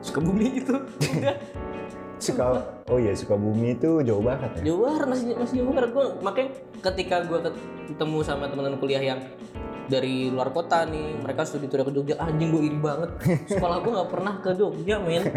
[0.00, 0.74] Sukabumi itu.
[2.20, 2.46] Suka
[2.92, 4.70] oh iya Sukabumi itu jauh banget ya?
[4.70, 5.90] Jauh banget masih masih jauh banget.
[5.96, 6.50] Gue makanya
[6.92, 7.38] ketika gue
[7.88, 9.20] ketemu sama teman-teman kuliah yang
[9.90, 13.10] dari luar kota nih mereka studi tour ke Jogja anjing gue iri banget.
[13.50, 15.24] Sekolah gue nggak pernah ke Jogja men.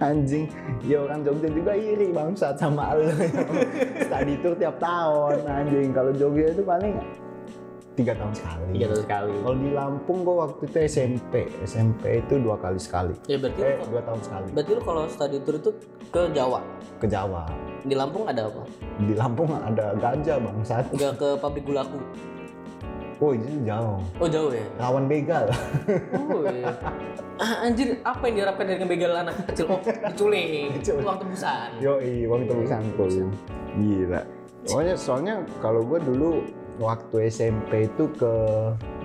[0.00, 0.46] Anjing
[0.84, 3.10] ya orang Jogja juga iri bangsat sama lo
[4.06, 5.92] study tour tiap tahun anjing.
[5.92, 6.96] Kalau Jogja itu paling
[7.98, 8.70] tiga tahun sekali.
[8.76, 9.32] Iya tuh sekali.
[9.42, 11.34] Kalau di Lampung gua waktu itu SMP
[11.66, 13.14] SMP itu dua kali sekali.
[13.26, 14.48] Ya berarti eh dua tahun sekali.
[14.54, 15.70] Berarti lu kalau studi tour itu
[16.10, 16.60] ke Jawa?
[17.02, 17.42] Ke Jawa.
[17.82, 18.62] Di Lampung ada apa?
[19.00, 20.84] Di Lampung ada gajah bangsat.
[20.94, 21.98] Nggak ke pabrik gulaku
[23.20, 24.00] oh itu jauh.
[24.16, 24.64] Oh jauh ya?
[24.80, 25.46] Rawan begal.
[26.16, 26.72] Oh iya.
[27.40, 29.68] Ah, anjir apa yang diharapkan dari ngebegal anak kecil?
[29.68, 30.72] Oh diculik.
[30.80, 31.04] Diculik.
[31.04, 31.68] uang tebusan.
[31.80, 33.04] Yoi, uang tebusanku.
[33.76, 34.22] Gila.
[34.68, 36.44] Soalnya, soalnya kalau gue dulu
[36.80, 38.32] waktu SMP itu ke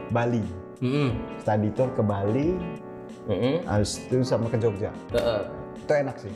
[0.10, 0.42] Bali.
[0.80, 1.12] hmm
[1.44, 2.56] Study tour ke Bali,
[3.28, 4.90] hmm habis itu sama ke Jogja.
[5.12, 5.42] Heeh.
[5.76, 6.34] Itu enak sih.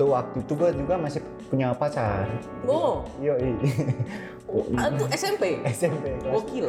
[0.00, 1.20] Tuh waktu itu gue juga masih
[1.52, 2.24] punya pacar.
[2.64, 3.52] oh Yoi.
[4.80, 6.66] ah, itu SMP SMP kelas, gokil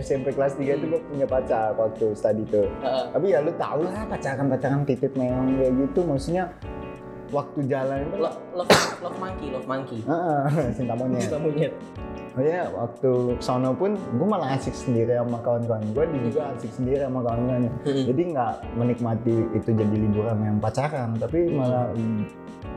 [0.00, 2.72] SMP kelas 3 itu gue punya pacar waktu study tour.
[3.12, 6.00] Tapi ya lu tau lah pacaran-pacaran titit meong kayak gitu.
[6.08, 6.48] Maksudnya
[7.28, 8.70] waktu jalan itu Lo- love,
[9.04, 9.98] love monkey, love monkey.
[10.04, 10.42] Heeh,
[10.76, 11.22] cinta monyet.
[11.28, 11.72] Cinta monyet.
[12.38, 16.70] Oh ya, waktu sono pun gue malah asik sendiri sama kawan-kawan gue, dia juga asik
[16.70, 17.66] sendiri sama kawan-kawan.
[17.82, 18.04] Hmm.
[18.06, 21.90] Jadi nggak menikmati itu jadi liburan yang pacaran, tapi malah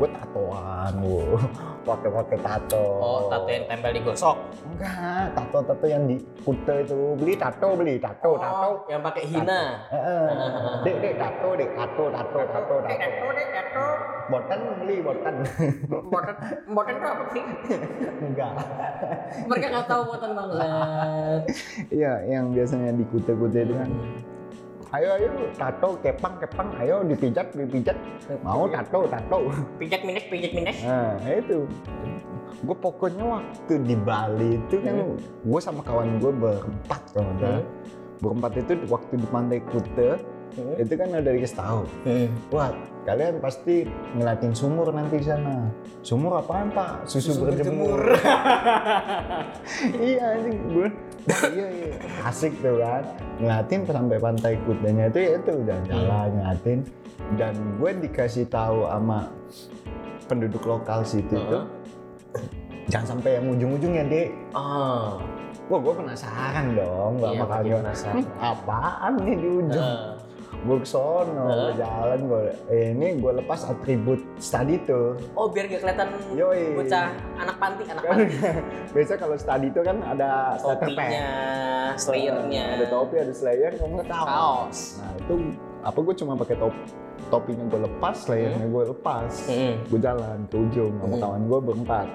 [0.02, 1.26] gue tatoan, gue
[1.94, 2.86] pakai-pakai tato.
[2.98, 4.38] Oh, tato yang tempel di gosok.
[4.74, 8.66] Enggak, tato-tato yang di Kuta itu beli tato, beli tato, tato.
[8.66, 9.62] Oh, yang pakai hina.
[9.94, 10.26] Heeh.
[10.90, 13.28] Dek, dek, tato, dek, tato, tato, tato, tato.
[13.30, 13.86] deh, tato.
[14.32, 15.34] Botan beli botan.
[15.92, 16.36] Boten,
[16.72, 17.44] boten itu apa sih?
[18.24, 18.52] Enggak.
[19.52, 21.42] Mereka nggak tahu boten banget.
[22.00, 23.90] Iya, yang biasanya di Kuta-Kuta itu kan.
[24.92, 27.96] Ayo ayo tato kepang kepang ayo dipijat dipijat
[28.44, 29.48] mau tato tato
[29.80, 30.84] Pijak minus, pijak minus.
[30.84, 31.64] nah itu
[32.60, 35.16] gue pokoknya waktu di Bali itu kan
[35.48, 37.64] gue sama kawan gue berempat kalau salah.
[38.20, 39.60] berempat itu waktu di pantai
[40.52, 41.80] Kuta itu kan udah dikasih tahu.
[42.50, 42.70] Wah
[43.02, 45.72] kalian pasti ngeliatin sumur nanti di sana.
[46.02, 47.06] Sumur apaan pak?
[47.06, 48.02] Susu, Susu berjemur, berjemur.
[50.02, 50.88] iya anjing gue
[51.24, 51.90] wah, iya iya.
[52.22, 53.04] Asik tuh kan.
[53.38, 56.80] Ngeliatin sampai pantai kutanya itu ya itu udah jalan ngeliatin.
[57.32, 59.30] Dan gue dikasih tahu sama
[60.26, 61.60] penduduk lokal situ itu
[62.88, 65.20] jangan sampai yang ujung-ujungnya dek Oh,
[65.68, 68.24] wah gue penasaran dong gak Iya, makan bikin penasaran.
[68.38, 69.76] apaan nih di ujung?
[69.76, 70.12] Heeh.
[70.54, 75.66] Gue ke sono gue jalan gue eh, ini gue lepas atribut study tuh Oh biar
[75.66, 76.76] gak kelihatan Yoi.
[76.76, 78.36] bocah anak panti, anak kan panti.
[78.94, 81.28] biasa kalau study itu kan ada Topinya,
[81.96, 82.64] slayernya.
[82.76, 84.28] ada topi ada slayer kalau nggak kaos.
[84.28, 84.80] Kaos.
[84.98, 85.34] nah itu
[85.82, 86.76] apa gue cuma pakai top
[87.28, 89.74] topinya gue lepas slayernya gue lepas Mm-mm.
[89.88, 91.22] gue jalan ke ujung sama Hmm.
[91.22, 92.08] kawan gue berempat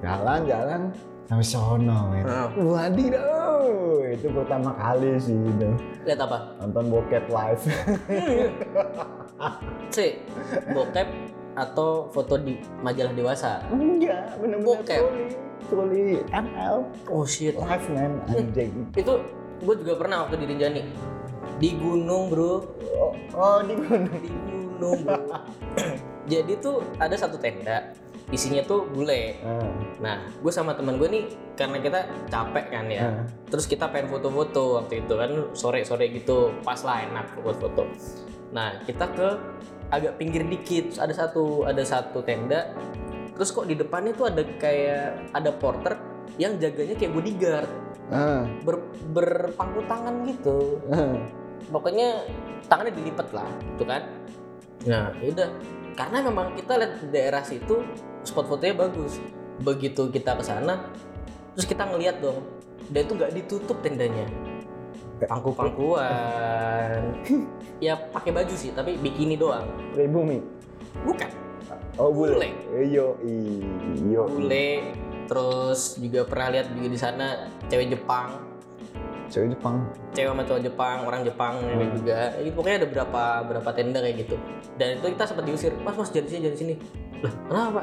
[0.00, 0.80] jalan jalan
[1.22, 2.24] sampai sono men.
[2.24, 2.48] Hmm.
[2.66, 3.62] wadidaw
[4.10, 5.68] itu pertama kali sih itu
[6.02, 6.56] Lihat apa?
[6.58, 7.60] nonton bokep live
[9.90, 10.22] C.
[10.70, 11.06] Bokep
[11.50, 13.58] atau foto di majalah dewasa.
[13.68, 15.02] enggak bener-bener Bokep.
[15.66, 17.54] truly ML Oh shit.
[17.54, 19.22] live man anjing Itu
[19.60, 20.82] gue juga pernah waktu di Rinjani.
[21.58, 22.64] Di gunung bro.
[22.96, 25.20] oh, oh di gunung Di gunung bro.
[26.30, 27.92] Jadi tuh ada satu tenda.
[28.28, 29.40] Isinya tuh bule.
[29.40, 29.64] Ah,
[30.00, 31.24] Nah, gue sama teman gue nih
[31.56, 33.02] karena kita capek kan ya.
[33.02, 33.24] ah.
[33.48, 37.84] Terus kita pengen foto-foto waktu itu kan sore-sore gitu, pas lah enak buat foto.
[38.50, 39.28] Nah, kita ke
[39.90, 42.70] agak pinggir dikit, terus ada satu ada satu tenda.
[43.34, 45.94] Terus kok di depannya tuh ada kayak ada porter
[46.36, 47.70] yang jaganya kayak bodyguard,
[48.08, 48.80] Ah, ber,
[49.10, 50.78] berpangku tangan gitu.
[50.88, 51.18] ah.
[51.68, 52.24] Pokoknya
[52.66, 54.02] tangannya dilipat lah, gitu kan.
[54.88, 55.50] Nah, yaudah.
[55.92, 57.84] Karena memang kita lihat daerah situ
[58.22, 59.18] spot fotonya bagus.
[59.60, 60.88] Begitu kita ke sana,
[61.52, 62.40] terus kita ngeliat dong,
[62.88, 64.24] dia itu nggak ditutup tendanya.
[65.20, 67.12] Pangku-pangkuan.
[67.84, 69.68] ya pakai baju sih, tapi bikini doang.
[69.92, 70.40] pribumi
[71.04, 71.28] Bukan.
[71.96, 72.48] oh bule, Bule.
[72.80, 74.96] iyo iyo Bule.
[75.28, 77.26] Terus juga pernah lihat juga di sana
[77.68, 78.40] cewek Jepang,
[79.28, 81.92] cewek Jepang cewek sama cowok Jepang, orang Jepang Hmm.
[81.94, 82.34] juga.
[82.40, 84.36] Ini pokoknya ada berapa berapa tenda kayak gitu.
[84.74, 86.74] Dan itu kita sempat diusir, mas mas jadi sini jadi sini.
[87.22, 87.82] Lah kenapa?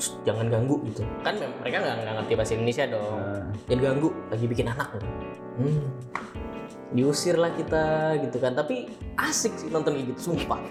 [0.00, 1.04] "Shh, jangan ganggu gitu.
[1.20, 3.20] Kan mereka nggak nggak ngerti bahasa Indonesia dong.
[3.20, 3.44] Ah.
[3.68, 4.88] Jangan ganggu, lagi bikin anak.
[5.60, 5.84] Hmm.
[6.96, 8.56] Diusir lah kita gitu kan.
[8.56, 8.88] Tapi
[9.20, 10.56] asik sih nonton kayak gitu, sumpah.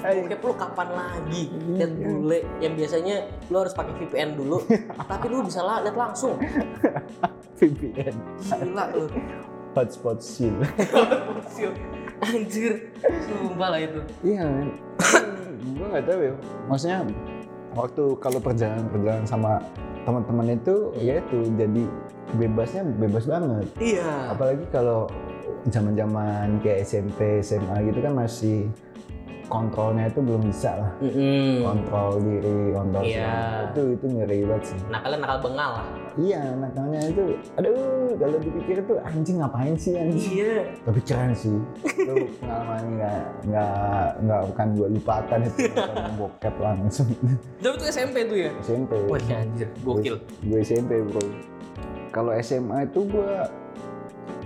[0.00, 1.42] Live bokep lu kapan lagi
[1.76, 4.64] lihat bule yang biasanya lu harus pakai VPN dulu,
[5.10, 6.40] tapi lu bisa lah lihat langsung.
[7.58, 8.14] VPN
[8.48, 9.04] Gila lu.
[9.76, 10.56] hotspot seal.
[12.24, 12.94] Anjir,
[13.28, 14.00] sumpah lah itu.
[14.24, 14.46] iya
[15.78, 16.32] gue nggak tahu ya
[16.66, 16.98] maksudnya
[17.78, 19.62] waktu kalau perjalanan perjalanan sama
[20.02, 21.84] teman-teman itu ya itu jadi
[22.34, 24.34] bebasnya bebas banget Iya.
[24.34, 25.06] apalagi kalau
[25.68, 28.66] zaman-zaman kayak SMP SMA gitu kan masih
[29.48, 31.60] kontrolnya itu belum bisa lah Mm-mm.
[31.62, 33.16] kontrol diri kontrol Iya.
[33.18, 33.64] segala.
[33.64, 35.84] itu itu ngeri banget sih Nakalnya nakal bengal lah.
[36.14, 37.76] iya nakalnya itu aduh
[38.14, 40.54] kalau dipikir tuh anjing ngapain sih anjing Iya.
[40.82, 43.74] tapi keren sih itu pengalaman nggak nggak
[44.20, 45.58] nggak akan gue lupakan itu
[46.20, 47.08] bokep langsung
[47.58, 48.50] Tapi itu SMP tuh ya?
[48.60, 50.16] SMP Wah anjir, gokil.
[50.40, 51.24] gue SMP bro
[52.08, 53.32] kalau SMA itu gue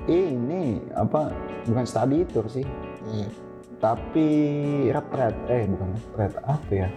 [0.05, 0.63] ini
[0.93, 1.31] apa
[1.63, 2.67] bukan study tour sih
[3.83, 4.29] tapi
[4.89, 6.89] retret eh bukan retret apa ya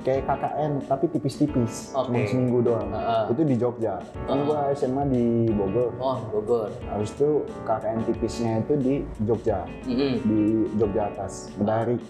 [0.00, 2.08] kayak KKN tapi tipis-tipis Oke.
[2.08, 3.22] cuma seminggu doang Heeh.
[3.28, 4.48] itu di Jogja kan Heeh.
[4.48, 6.72] gue SMA di Bogor Oh, Bogor.
[6.88, 10.24] habis itu KKN tipisnya itu di Jogja Mm-mm.
[10.24, 10.40] di
[10.74, 12.00] Jogja atas Medari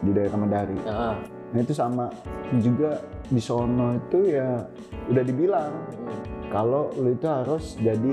[0.00, 1.14] di daerah Medari Heeh.
[1.52, 2.08] nah itu sama
[2.58, 2.96] juga
[3.28, 4.64] di sono itu ya
[5.06, 6.48] udah dibilang Mm.
[6.48, 8.12] kalau lu itu harus jadi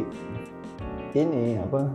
[1.13, 1.87] ini apa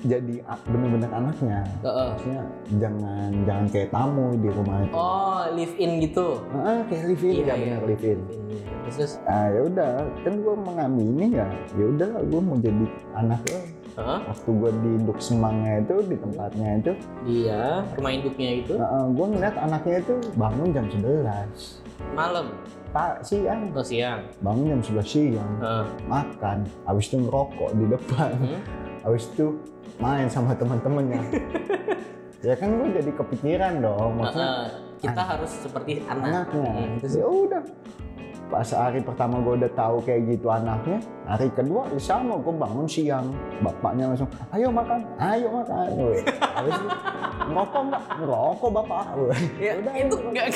[0.00, 0.34] jadi
[0.64, 2.08] bener-bener anaknya Heeh.
[2.12, 2.42] maksudnya
[2.76, 6.26] jangan jangan kayak tamu di rumah itu Oh, live in gitu.
[6.52, 7.74] ah kayak live in Iya, ya iya.
[7.76, 8.62] bener live in Live in, iya.
[8.88, 13.60] Terus, ah ya udah kan gue mengamini ya ya udah gue mau jadi anak lo
[13.94, 14.18] Heeh.
[14.24, 16.92] waktu gue di induk semangnya itu di tempatnya itu
[17.24, 18.72] Iya, rumah induknya itu.
[19.08, 22.46] gue ngeliat anaknya itu bangun jam 11 Malam.
[22.88, 24.22] pak siang Oh, siang.
[24.38, 25.84] bangun jam 11 siang Heeh.
[26.06, 28.60] makan habis itu ngerokok di depan Hmm?
[29.00, 29.46] habis itu
[29.98, 31.22] main sama teman-temannya
[32.46, 34.86] ya kan gue jadi kepikiran dong maksudnya Heeh.
[34.98, 36.50] Kita harus seperti anak.
[36.50, 37.62] anaknya Hmm, terus ya udah
[38.48, 42.82] pas hari pertama gue udah tahu kayak gitu anaknya hari kedua ya sama gue bangun
[42.82, 43.30] siang
[43.60, 45.86] bapaknya langsung ayo makan ayo makan
[46.32, 46.74] habis
[47.44, 49.04] ngerokok nggak ngerokok bapak.
[49.56, 50.46] Ya, Udah, itu nggak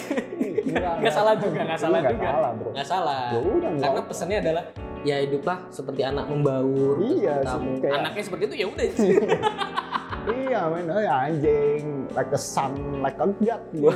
[0.65, 2.27] Nggak, nggak salah juga, nggak salah Nggak juga.
[2.29, 3.23] salah bro nggak salah.
[3.29, 4.65] ya udah Karena pesannya adalah
[5.03, 7.79] ya hiduplah seperti anak membaur, Iya, tamu.
[7.79, 8.87] kayak- Anaknya seperti itu ya udah.
[10.23, 11.83] iya men oh, ya anjing
[12.15, 12.71] like a son
[13.03, 13.91] like a god gue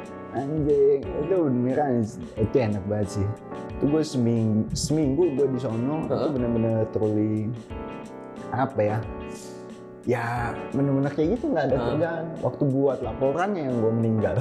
[0.38, 2.06] anjing itu beneran
[2.38, 3.26] itu enak banget sih
[3.72, 6.30] itu gue seminggu seminggu gue di sono itu Heeh.
[6.30, 7.50] bener-bener truly
[8.54, 8.98] apa ya
[10.02, 11.86] ya bener-bener kayak gitu nggak ada Heeh.
[11.88, 14.36] kerjaan waktu buat laporannya yang gue meninggal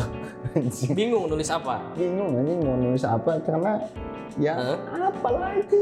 [0.98, 1.76] Bingung nulis apa?
[1.94, 3.78] bingung anjing mau nulis apa karena
[4.36, 4.80] ya Hah?
[5.08, 5.80] apa lagi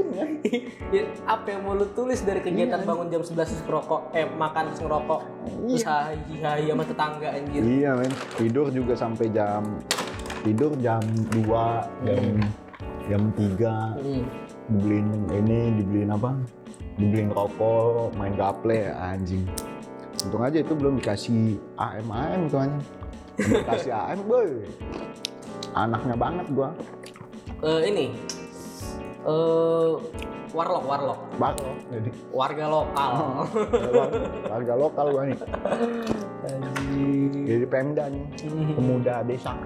[0.92, 1.04] ya?
[1.24, 2.88] apa yang mau lu tulis dari kegiatan Iya.
[2.88, 5.20] bangun jam 11 terus ngerokok eh makan terus ngerokok
[5.64, 9.64] terus hahi hahi sama tetangga anjir iya men tidur juga sampai jam
[10.42, 11.00] tidur jam
[11.30, 11.46] 2
[12.04, 12.24] jam
[13.06, 14.24] jam 3 Hmm.
[14.70, 16.30] dibeliin ini dibeliin apa
[17.00, 19.48] dibeliin rokok main gaple anjing.
[20.28, 22.84] Untung aja itu belum dikasih AM AM itu anjing.
[23.40, 24.50] Dikasih AM boy.
[25.76, 26.76] Anaknya banget gua.
[27.64, 28.06] Eh, ini.
[29.24, 29.92] Eh
[30.52, 31.20] warlock warlock.
[31.40, 31.56] Bak
[31.94, 33.12] jadi warga lokal.
[34.52, 35.40] Warga lokal gua nih.
[37.48, 38.26] Jadi pemda nih
[38.76, 39.56] pemuda desa.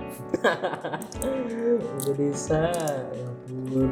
[1.98, 2.70] Udah desa.
[3.16, 3.34] Ya
[3.74, 3.90] ampun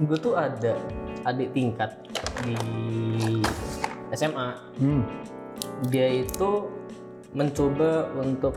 [0.00, 0.78] gue tuh ada
[1.28, 1.90] adik tingkat
[2.42, 2.56] di
[4.16, 4.48] SMA
[4.80, 5.02] hmm.
[5.92, 6.68] dia itu
[7.32, 8.56] mencoba untuk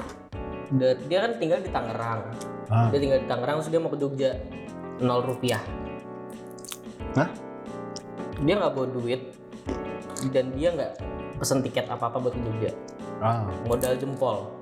[1.07, 2.21] dia kan tinggal di Tangerang
[2.71, 2.87] ah.
[2.91, 4.31] dia tinggal di Tangerang terus dia mau ke Jogja
[5.03, 5.61] nol rupiah
[7.15, 7.29] Hah?
[8.43, 9.21] dia nggak bawa duit
[10.31, 10.93] dan dia nggak
[11.39, 12.71] pesen tiket apa apa buat ke Jogja
[13.19, 13.47] ah.
[13.67, 14.54] modal jempol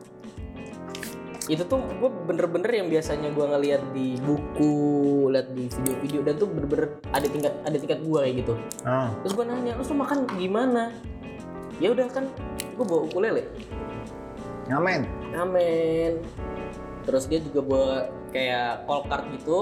[1.52, 4.74] itu tuh gue bener-bener yang biasanya gue ngeliat di buku
[5.28, 8.54] liat di video-video dan tuh bener-bener ada tingkat ada tingkat gue kayak gitu.
[8.88, 9.12] Ah.
[9.24, 10.96] terus gue nanya lu makan gimana?
[11.82, 13.44] Ya udah kan gue bawa ukulele.
[14.72, 15.02] Ngamen.
[15.36, 16.24] Amin
[17.04, 17.94] terus dia juga bawa
[18.32, 19.60] kayak call card gitu.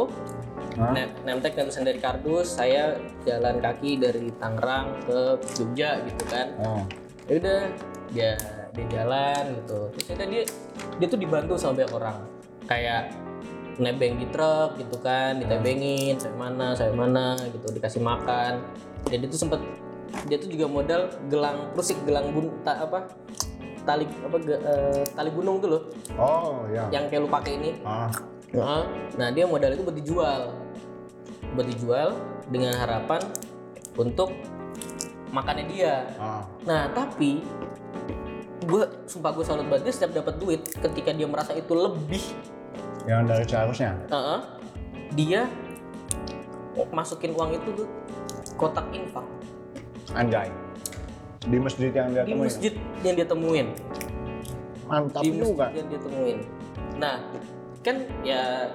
[0.78, 2.96] Ne- nemtek dan dari kardus saya
[3.28, 5.20] jalan kaki dari Tangerang ke
[5.58, 6.48] Jogja gitu kan.
[6.62, 6.84] Oh.
[7.30, 7.62] ya udah
[8.12, 8.32] dia
[8.72, 10.44] dia jalan gitu terus ya udah dia
[11.00, 12.18] dia tuh dibantu sama banyak orang
[12.66, 13.02] kayak
[13.80, 18.62] nebeng di truk gitu kan ditebengin saya mana saya mana gitu dikasih makan
[19.10, 19.62] dan dia tuh sempet
[20.28, 21.02] dia tuh juga modal
[21.32, 23.08] gelang rusik gelang bun ta, apa
[23.82, 25.82] tali apa ge- eh, tali gunung tuh loh
[26.20, 28.12] oh ya yang kayak lu pakai ini ah.
[28.52, 28.84] Heeh.
[29.16, 30.42] Nah dia modal itu buat dijual,
[31.56, 32.20] buat dijual
[32.52, 33.24] dengan harapan
[33.96, 34.36] untuk
[35.32, 36.04] makannya dia.
[36.20, 36.44] Ah.
[36.68, 37.40] Nah tapi
[38.72, 42.24] gue sumpah gue salut banget dia setiap dapat duit ketika dia merasa itu lebih,
[43.04, 44.40] yang dari seharusnya heeh,
[45.20, 45.52] dia
[46.96, 47.86] masukin uang itu ke
[48.56, 49.28] kotak infak
[50.16, 50.48] anjay
[51.42, 52.46] di masjid yang dia di temuin.
[52.48, 53.68] masjid yang dia temuin.
[54.88, 56.38] mantap di masjid juga yang dia temuin.
[57.02, 57.16] Nah,
[57.82, 58.70] kan ya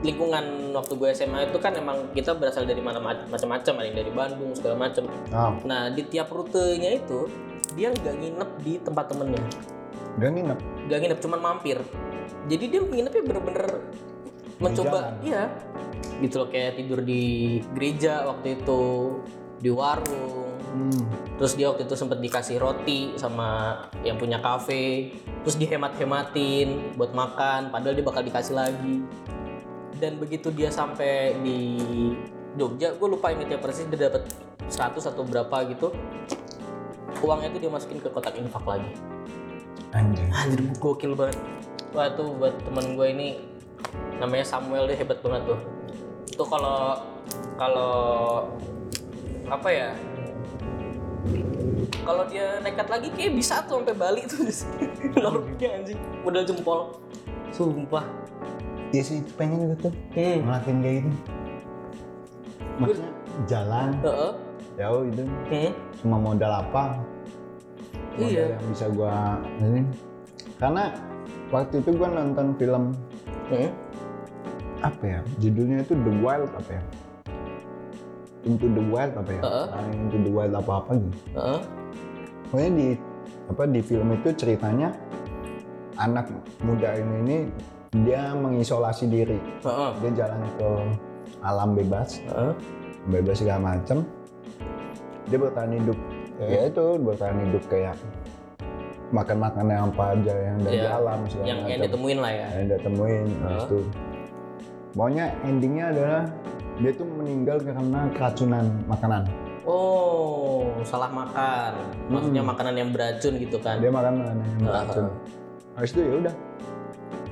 [0.00, 2.98] lingkungan waktu gue SMA itu kan emang kita berasal dari mana
[3.28, 5.04] macam-macam, ada yang dari Bandung segala macam.
[5.30, 5.52] ah.
[5.62, 7.28] Nah, di tiap rutenya itu
[7.74, 9.44] dia nggak nginep di tempat temennya,
[10.18, 10.58] dia nginep
[10.88, 11.78] nggak nginep cuman mampir.
[12.50, 13.66] Jadi dia nginepnya bener-bener
[14.58, 15.14] mencoba, jalan.
[15.26, 15.42] iya,
[16.22, 18.82] gitu loh kayak tidur di gereja waktu itu,
[19.62, 21.22] di warung, hmm.
[21.42, 25.10] Terus dia waktu itu sempat dikasih roti sama yang punya kafe.
[25.42, 29.02] Terus dihemat-hematin buat makan, padahal dia bakal dikasih lagi.
[29.98, 31.82] Dan begitu dia sampai di
[32.54, 34.28] Jogja, gue lupa ingetnya persis dia dapat
[34.70, 35.90] 100 atau berapa gitu.
[37.20, 38.88] Uangnya itu dia masukin ke kotak infak lagi.
[39.92, 41.36] anjay Anjir gokil banget.
[41.92, 43.28] Wah tuh buat teman gue ini
[44.16, 45.60] namanya Samuel dia hebat banget tuh.
[46.24, 46.96] Itu kalau
[47.60, 47.92] kalau
[49.44, 49.90] apa ya?
[52.02, 54.42] Kalau dia nekat lagi kayak bisa tuh sampai Bali tuh.
[55.22, 56.96] Lornya anjing, modal jempol.
[57.52, 58.02] Sumpah.
[58.92, 60.44] iya sih pengen gitu Hmm.
[60.44, 61.18] ngelakuin kayak gitu
[62.76, 63.12] maksudnya
[63.48, 64.32] jalan Heeh.
[64.82, 65.70] Jauh itu Hmm.
[66.02, 66.98] cuma modal apa
[68.12, 68.58] modal Iya.
[68.58, 69.82] yang bisa gua ini
[70.58, 70.84] karena
[71.48, 72.84] waktu itu gua nonton film
[73.46, 73.70] Hmm.
[74.82, 76.84] apa ya judulnya itu The Wild apa ya
[78.42, 79.66] Into the Wild apa ya Heeh.
[79.70, 81.60] Flying Into the Wild apa apa gitu Heeh.
[82.50, 82.88] pokoknya di
[83.46, 84.88] apa di film itu ceritanya
[85.94, 86.26] anak
[86.60, 87.36] muda ini ini
[88.02, 89.90] dia mengisolasi diri Heeh.
[90.00, 90.68] dia jalan ke
[91.40, 92.52] alam bebas Heeh.
[93.08, 94.02] bebas segala macem
[95.32, 95.98] dia bertahan hidup
[96.38, 97.96] ya itu bertahan hidup kayak
[99.10, 100.90] makan makanan yang apa aja yang dari Iya.
[100.94, 102.46] alam segala Yang yang ditemuin lah ya.
[102.50, 103.60] yang dia temuin habis Hah?
[103.62, 103.78] itu
[104.92, 106.22] pokoknya endingnya adalah
[106.74, 109.24] dia tuh meninggal karena keracunan makanan
[109.62, 111.78] Oh, salah makan.
[112.10, 113.78] Maksudnya makanan yang beracun gitu kan.
[113.78, 115.04] dia makan makanan yang beracun
[115.72, 116.34] habis itu ya udah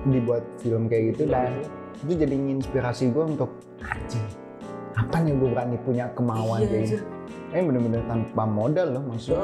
[0.06, 1.52] dibuat film kayak gitu dan
[2.00, 3.50] itu jadi nginspirasi gue untuk
[3.82, 4.24] anjing
[4.94, 7.00] apa nih gue berani punya kemauan Iya, kayak anjir.
[7.50, 9.42] Eh bener-bener tanpa modal loh maksudnya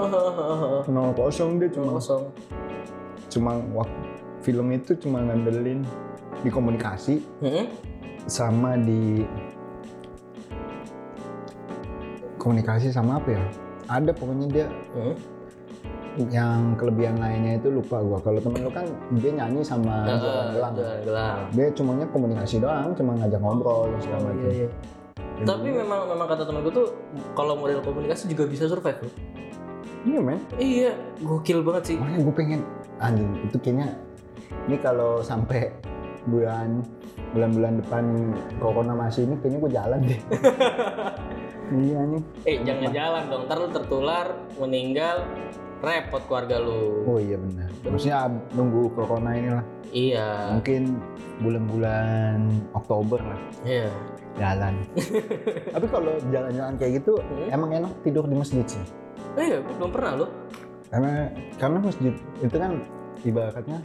[0.92, 2.22] nol kosong dia cuma Kosong.
[3.26, 3.98] cuma waktu
[4.40, 5.82] film itu cuma ngandelin
[6.40, 7.66] di komunikasi Hmm?
[8.26, 9.26] sama di
[12.36, 13.42] komunikasi sama apa ya
[13.88, 15.14] ada pokoknya dia Hmm?
[16.32, 18.16] yang kelebihan lainnya itu lupa gua.
[18.16, 18.88] Kalau temen lu kan
[19.20, 20.72] dia nyanyi sama Jalan Gelang.
[21.04, 21.38] Gelang.
[21.52, 24.48] Dia cumanya komunikasi doang, cuma ngajak ngobrol segala macam.
[24.48, 24.68] Iya, iya.
[25.44, 26.88] Tapi memang memang kata temen gue tuh
[27.36, 29.14] kalau model komunikasi juga bisa survive loh.
[30.06, 30.40] Iya men.
[30.56, 31.96] Iya, gokil banget sih.
[32.00, 32.60] Makanya gue pengen
[33.02, 33.88] anjing itu kayaknya
[34.70, 35.76] ini kalau sampai
[36.24, 36.80] bulan
[37.36, 38.04] bulan-bulan depan
[38.58, 40.20] corona masih ini kayaknya gue jalan deh.
[41.84, 42.22] iya nih.
[42.48, 45.26] Eh, jangan jalan dong, ntar lu tertular, meninggal,
[45.79, 47.05] repot keluarga lu.
[47.05, 47.68] Oh iya benar.
[47.85, 49.64] Maksudnya ab- nunggu corona ini lah.
[49.87, 50.83] Iya, Mungkin
[51.39, 52.39] bulan-bulan
[52.72, 53.87] Oktober lah iya.
[54.35, 54.74] jalan.
[55.74, 57.49] Tapi kalau jalan-jalan kayak gitu Hmm.
[57.51, 58.83] emang enak tidur di masjid sih.
[59.37, 60.27] Eh, iya, belum pernah lo.
[60.87, 62.72] Karena karena masjid itu kan
[63.22, 63.79] ibaratnya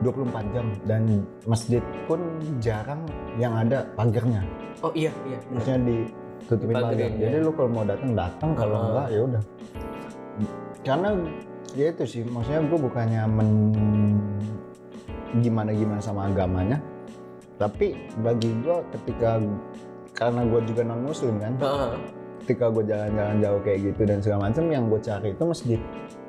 [0.00, 1.02] 24 jam dan
[1.44, 2.20] masjid pun
[2.58, 3.04] jarang
[3.36, 4.40] yang ada pagarnya.
[4.80, 5.36] Oh iya, iya.
[5.50, 7.08] Maksudnya ditutupin pagar.
[7.10, 8.84] Jadi lu kalau mau datang datang, kalau Ah.
[8.86, 9.42] enggak ya udah.
[10.80, 11.12] Karena
[11.76, 13.50] ya itu sih, maksudnya gue bukannya men
[15.38, 16.82] gimana gimana sama agamanya,
[17.54, 19.38] tapi bagi gue ketika
[20.10, 21.90] karena gue juga non muslim kan, Heeh.
[22.42, 25.80] ketika gue jalan-jalan jauh kayak gitu dan segala macam yang gue cari itu masjid.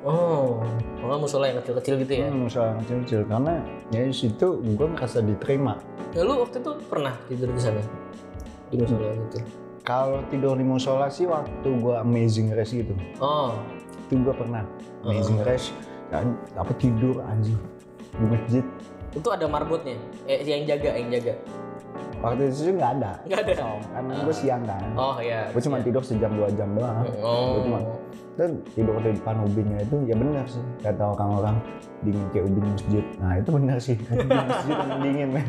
[0.02, 0.58] Oh,
[0.98, 2.26] malah musola yang kecil-kecil gitu ya.
[2.30, 3.54] Hmm, musola yang kecil-kecil karena
[3.90, 5.74] ya di situ gue ngerasa diterima.
[6.14, 7.82] Ya, lu waktu itu pernah tidur di sana?
[8.70, 9.38] Di musola gitu.
[9.82, 13.58] Kalau tidur di musola sih waktu gue amazing race gitu, Oh,
[14.20, 14.62] gue pernah
[15.08, 15.72] amazing race
[16.12, 17.56] kan apa tidur anjing
[18.12, 18.64] di masjid.
[19.16, 19.96] itu ada marbotnya.
[20.28, 21.34] Eh, yang jaga, yang jaga.
[22.22, 23.12] Waktu itu sih nggak ada.
[23.26, 23.52] Nggak ada?
[23.52, 23.78] Kosong.
[23.90, 24.82] kan gue siang kan.
[24.94, 25.50] Oh iya.
[25.50, 25.84] Gue cuma iya.
[25.84, 27.02] tidur sejam dua jam doang.
[27.20, 27.58] Oh.
[27.58, 27.78] Gua cuma
[28.32, 31.60] dan tidur di depan ubinnya itu ya benar sih kata orang-orang
[32.00, 33.04] dingin kayak ubin masjid.
[33.20, 33.96] Nah itu benar sih.
[34.08, 35.48] Ubin masjid yang dingin men.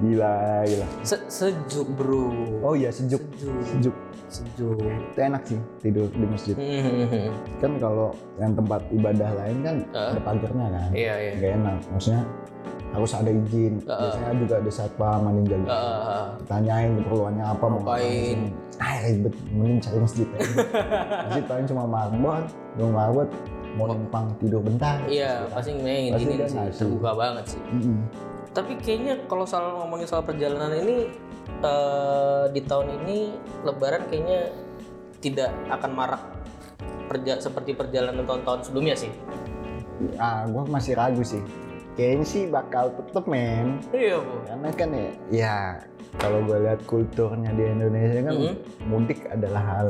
[0.00, 0.86] Gila gila.
[1.04, 2.32] Se- sejuk bro.
[2.64, 3.20] Oh iya sejuk.
[3.36, 3.60] Sejuk.
[3.68, 3.96] Sejuk.
[4.32, 4.80] Sejuk.
[5.12, 6.56] Itu enak sih tidur di masjid.
[6.56, 7.36] Hmm.
[7.60, 10.16] kan kalau yang tempat ibadah lain kan Ah.
[10.16, 11.32] ada pagarnya kan Iya iya.
[11.36, 12.22] nggak enak maksudnya
[12.92, 13.96] harus ada izin Ah.
[13.98, 18.38] biasanya juga ada satpam ada yang jaga Ah, tanyain keperluannya apa mau Ngapain?
[18.76, 20.26] ah ribet mending cari masjid
[21.24, 23.28] masjid paling cuma marbot belum marbot
[23.72, 27.60] mau numpang tidur bentar iya, pasti main Pasti gini dia sih, terbuka banget sih.
[27.66, 28.04] Mm-mm.
[28.52, 31.08] Tapi kayaknya kalau soal ngomongin soal perjalanan ini
[31.58, 33.32] eh, di tahun ini
[33.64, 34.52] Lebaran kayaknya
[35.18, 36.20] tidak akan marak
[37.08, 39.08] perja seperti perjalanan tahun-tahun sebelumnya sih.
[40.16, 41.40] ah gua masih ragu sih
[41.92, 44.34] kayaknya sih bakal tetep men Iya bu.
[44.42, 45.56] karena kan ya ya
[46.14, 48.54] kalau gue lihat kulturnya di Indonesia kan Mhm.
[48.84, 49.88] mudik adalah hal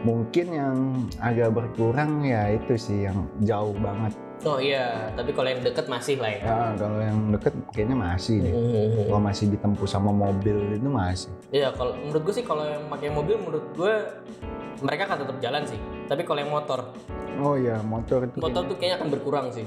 [0.00, 0.76] mungkin yang
[1.18, 4.12] agak berkurang ya itu sih yang jauh banget
[4.44, 6.44] Oh iya, tapi kalau yang deket masih lah ya.
[6.44, 9.08] ya kalau yang deket kayaknya masih deh Mhm.
[9.08, 13.08] kalau masih ditempuh sama mobil itu masih Iya, kalau menurut gue sih kalau yang pakai
[13.08, 13.94] mobil menurut gue
[14.82, 15.78] mereka akan tetap jalan sih.
[16.04, 16.80] Tapi kalau yang motor,
[17.38, 19.64] oh ya motor itu motor tuh kayaknya akan berkurang sih.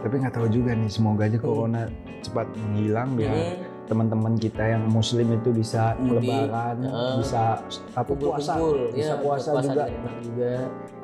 [0.00, 1.82] Tapi nggak tahu juga nih semoga aja corona
[2.20, 3.56] cepat menghilang biar Mhm.
[3.84, 7.14] teman-teman kita yang muslim itu bisa Mudik, lebaran heeh.
[7.18, 7.58] bisa
[7.90, 10.52] apa puasa Kumpul-kumpul, bisa Iya, puasa, puasa juga enak juga.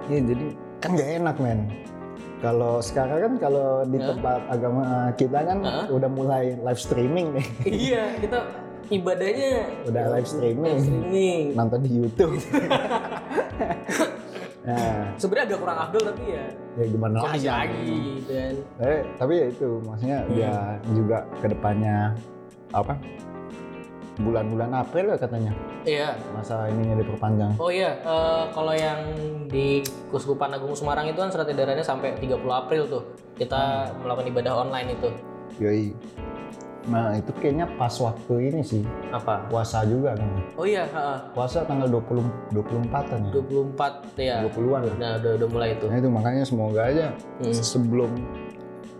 [0.07, 0.45] Iya jadi
[0.77, 1.61] kan nggak enak men.
[2.37, 4.07] Kalau sekarang kan kalau di Hah?
[4.07, 4.83] tempat agama
[5.13, 5.85] kita kan Hah?
[5.89, 7.47] udah mulai live streaming nih,
[7.91, 8.39] iya, kita
[8.87, 9.53] ibadahnya
[9.85, 11.43] udah live streaming, live streaming.
[11.53, 12.37] nonton di YouTube.
[14.67, 16.45] nah, Sebenarnya agak kurang afdol tapi ya
[16.77, 17.47] ya gimana lagi?
[17.47, 18.55] lagi gitu kan.
[18.83, 20.31] Eh, tapi ya itu maksudnya Hmm.
[20.31, 20.53] dia
[20.85, 21.97] juga ke depannya
[22.71, 22.95] apa?
[24.17, 25.53] Bulan-bulan April ya katanya
[25.85, 26.17] Iya.
[26.33, 27.53] masa ininya diperpanjang.
[27.57, 28.99] Oh iya, eh, kalau yang
[29.47, 33.03] di Kuskupan Agung Semarang itu kan surat edarannya sampai 30 April tuh.
[33.35, 35.09] Kita melakukan ibadah online itu.
[35.59, 35.93] Yoi.
[36.87, 39.51] Nah itu kayaknya pas waktu ini sih Apa?
[39.51, 40.31] puasa juga kan.
[40.55, 41.19] Oh iya, heeh.
[41.35, 42.23] Puasa tanggal 20
[42.55, 43.33] 24-an ya.
[43.35, 44.37] 24 ya.
[44.47, 44.95] 20-an lah.
[44.97, 45.85] Nah, udah udah mulai itu.
[45.87, 47.51] Nah itu makanya semoga aja Hmm.
[47.53, 48.11] sebelum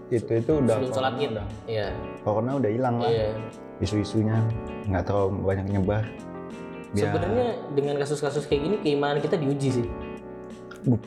[0.07, 1.31] itu itu udah Sebelum sholat Id.
[1.33, 1.89] udah Iya.
[2.23, 3.35] corona udah hilang lah Iya.
[3.79, 4.39] isu-isunya
[4.87, 6.05] nggak terlalu banyak nyebar.
[6.91, 9.87] Biar- Sebenarnya dengan kasus-kasus kayak gini keimanan kita diuji sih.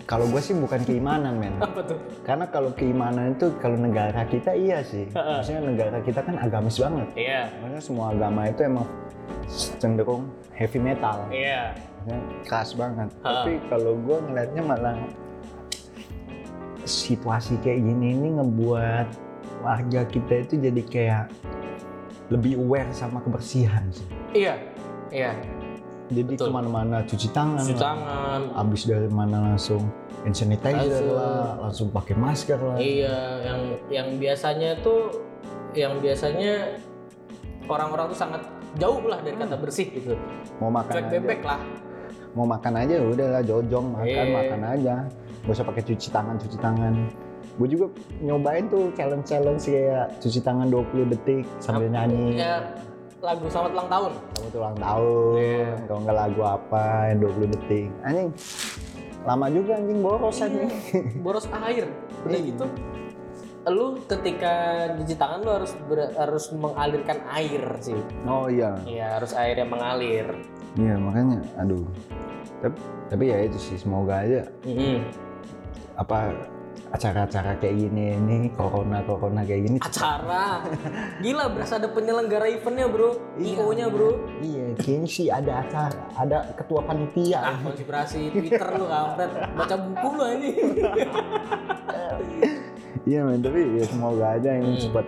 [0.04, 1.96] Kalau gue sih bukan keimanan men Apa tuh?
[2.22, 7.08] karena kalau keimanan itu kalau negara kita iya sih maksudnya negara kita kan agamis banget
[7.16, 7.48] Iya.
[7.58, 8.84] maksudnya semua agama itu emang
[9.78, 11.72] cenderung heavy metal Iya.
[11.98, 13.30] Maksudnya keras banget Ha.
[13.40, 14.96] tapi kalau gue ngelihatnya malah
[16.82, 19.08] situasi kayak gini ini ngebuat
[19.62, 21.26] warga kita itu jadi kayak
[22.30, 24.06] lebih aware sama kebersihan sih
[24.36, 24.54] Iya.
[25.10, 25.32] Iya.
[26.10, 26.48] Jadi Betul.
[26.48, 27.82] ke mana-mana cuci tangan Cuci lah.
[27.86, 28.42] tangan.
[28.58, 29.82] abis dari mana langsung
[30.20, 31.14] hand sanitizer Langsung.
[31.14, 35.14] lah langsung pakai masker lah Iya, yang yang biasanya tuh
[35.72, 36.82] yang biasanya
[37.66, 38.42] orang-orang tuh sangat
[38.76, 40.14] jauh lah dari kata bersih gitu.
[40.58, 41.62] mau makan Cuek bebek lah.
[42.32, 44.34] mau makan aja udahlah jojong makan Iya.
[44.34, 44.96] makan aja
[45.40, 46.94] Gak usah pakai cuci tangan, cuci tangan.
[47.56, 47.86] Gue juga
[48.20, 52.38] nyobain tuh challenge-challenge kayak cuci tangan 20 detik sambil nyanyi.
[52.38, 52.60] Ya
[53.20, 54.12] lagu selamat ulang tahun.
[54.32, 55.68] Kamu tuh ulang tahun, Iya.
[55.86, 57.88] kalau nggak lagu apa yang 20 detik.
[58.02, 58.30] Anjing,
[59.22, 60.70] lama juga anjing boros anjing.
[61.26, 61.86] Boros air.
[62.24, 62.48] Udah Iya.
[62.48, 62.66] gitu.
[63.70, 64.54] Lu ketika
[64.96, 68.00] cuci tangan lu harus ber- harus mengalirkan air sih.
[68.24, 70.28] Oh iya, Iya, harus air yang mengalir.
[70.74, 71.84] iya makanya, aduh.
[72.60, 75.00] Tapi, tapi ya itu sih, semoga aja Mm-mm.
[75.96, 76.32] apa
[76.90, 80.66] acara-acara kayak gini ini corona corona kayak gini Acara.
[81.24, 83.38] Gila, berasa ada penyelenggara eventnya, Bro.
[83.38, 83.62] Iya.
[83.62, 84.10] IO-nya, Bro.
[84.42, 89.30] iya kayaknya sih ada acara ada ketua panitia Ah, konspirasi Twitter lu kampret.
[89.54, 90.50] Baca buku lu ini.
[93.06, 94.82] iya men tapi ya semoga aja ini Hmm.
[94.82, 95.06] cepat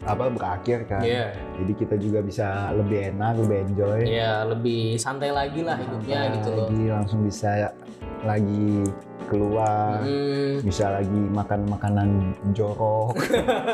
[0.00, 1.36] apa berakhir kan Iya.
[1.60, 6.34] jadi kita juga bisa lebih enak lebih enjoy Iya, lebih santai lagi lah hidupnya Santai
[6.34, 6.66] gitu loh.
[6.66, 7.50] lagi langsung bisa
[8.20, 8.68] lagi
[9.28, 10.64] keluar Mm.
[10.64, 12.08] bisa lagi makan makanan
[12.50, 13.14] jorok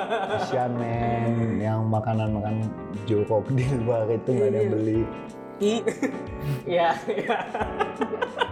[0.77, 2.67] men yang makanan makanan
[3.07, 5.01] jorok di luar itu nggak ada yang beli
[5.57, 5.81] I,
[6.69, 7.37] ya, ya.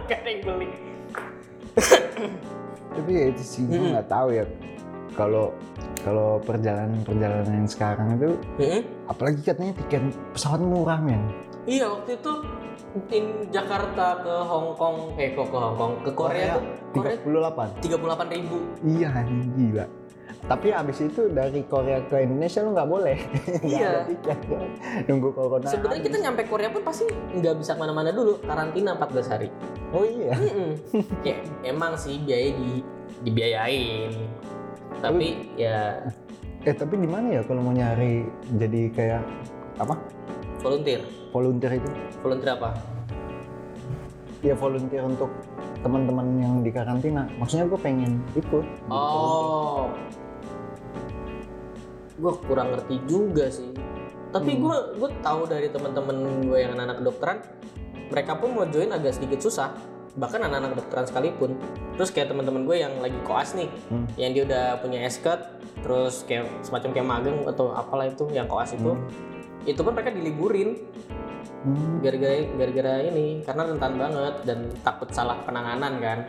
[0.09, 0.69] Gak ada yang beli.
[2.89, 3.93] tapi ya itu sih gue Mm-mm.
[3.93, 4.45] nggak tahu ya
[5.15, 5.51] kalau
[6.03, 8.81] kalau perjalanan perjalanan yang sekarang itu Mm-mm.
[9.09, 10.03] apalagi katanya tiket
[10.35, 11.23] pesawat murah men.
[11.65, 12.31] Iya waktu itu
[13.09, 16.63] in Jakarta ke Hong Kong, eh kok ke Hong Kong, ke Korea, tuh
[16.93, 17.17] Korea.
[17.17, 18.57] 38 tiga puluh delapan ribu.
[18.85, 19.11] iya
[19.57, 19.85] gila.
[20.45, 23.17] Tapi abis itu dari Korea ke Indonesia lu nggak boleh.
[23.65, 24.05] Iya.
[24.05, 24.37] tiket.
[25.09, 29.25] Nunggu corona Sebenarnya kita nyampe Korea pun pasti nggak bisa ke mana-mana dulu, karantina 14
[29.33, 29.49] hari.
[29.89, 30.37] oh iya?
[30.37, 30.71] Mm-mm.
[31.27, 32.85] ya emang sih biaya di
[33.25, 34.11] dibiayain,
[34.99, 35.99] tapi ya
[36.65, 38.25] eh tapi di mana ya kalau mau nyari
[38.57, 39.23] jadi kayak
[39.77, 39.95] apa
[40.59, 41.01] volunteer.
[41.29, 41.89] volunteer itu
[42.23, 42.69] Volunteer apa?
[44.41, 45.29] ya volunteer untuk
[45.81, 48.65] teman-teman yang di karantina maksudnya gue pengen ikut.
[48.89, 49.89] Oh,
[52.17, 53.69] gue kurang ngerti juga sih.
[54.33, 54.61] Tapi Hmm.
[54.65, 57.37] gue gue tahu dari teman-teman gue yang anak-anak kedokteran,
[58.09, 59.73] mereka pun mau join agak sedikit susah.
[60.15, 61.51] Bahkan anak-anak kedokteran sekalipun.
[61.95, 64.07] Terus kayak teman-teman gue yang lagi koas nih, Hmm.
[64.15, 65.39] yang dia udah punya esket,
[65.79, 69.07] terus kayak semacam kayak magang atau apalah itu yang koas itu, Hmm.
[69.63, 70.79] itu pun mereka diliburin
[71.65, 71.97] Hmm.
[71.99, 76.19] gara-gara gara-gara ini karena rentan banget dan takut salah penanganan kan.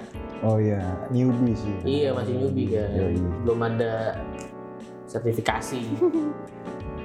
[0.44, 3.16] oh iya newbie sih Iya masih newbie kan, Yoi.
[3.40, 4.20] belum ada
[5.06, 5.80] sertifikasi.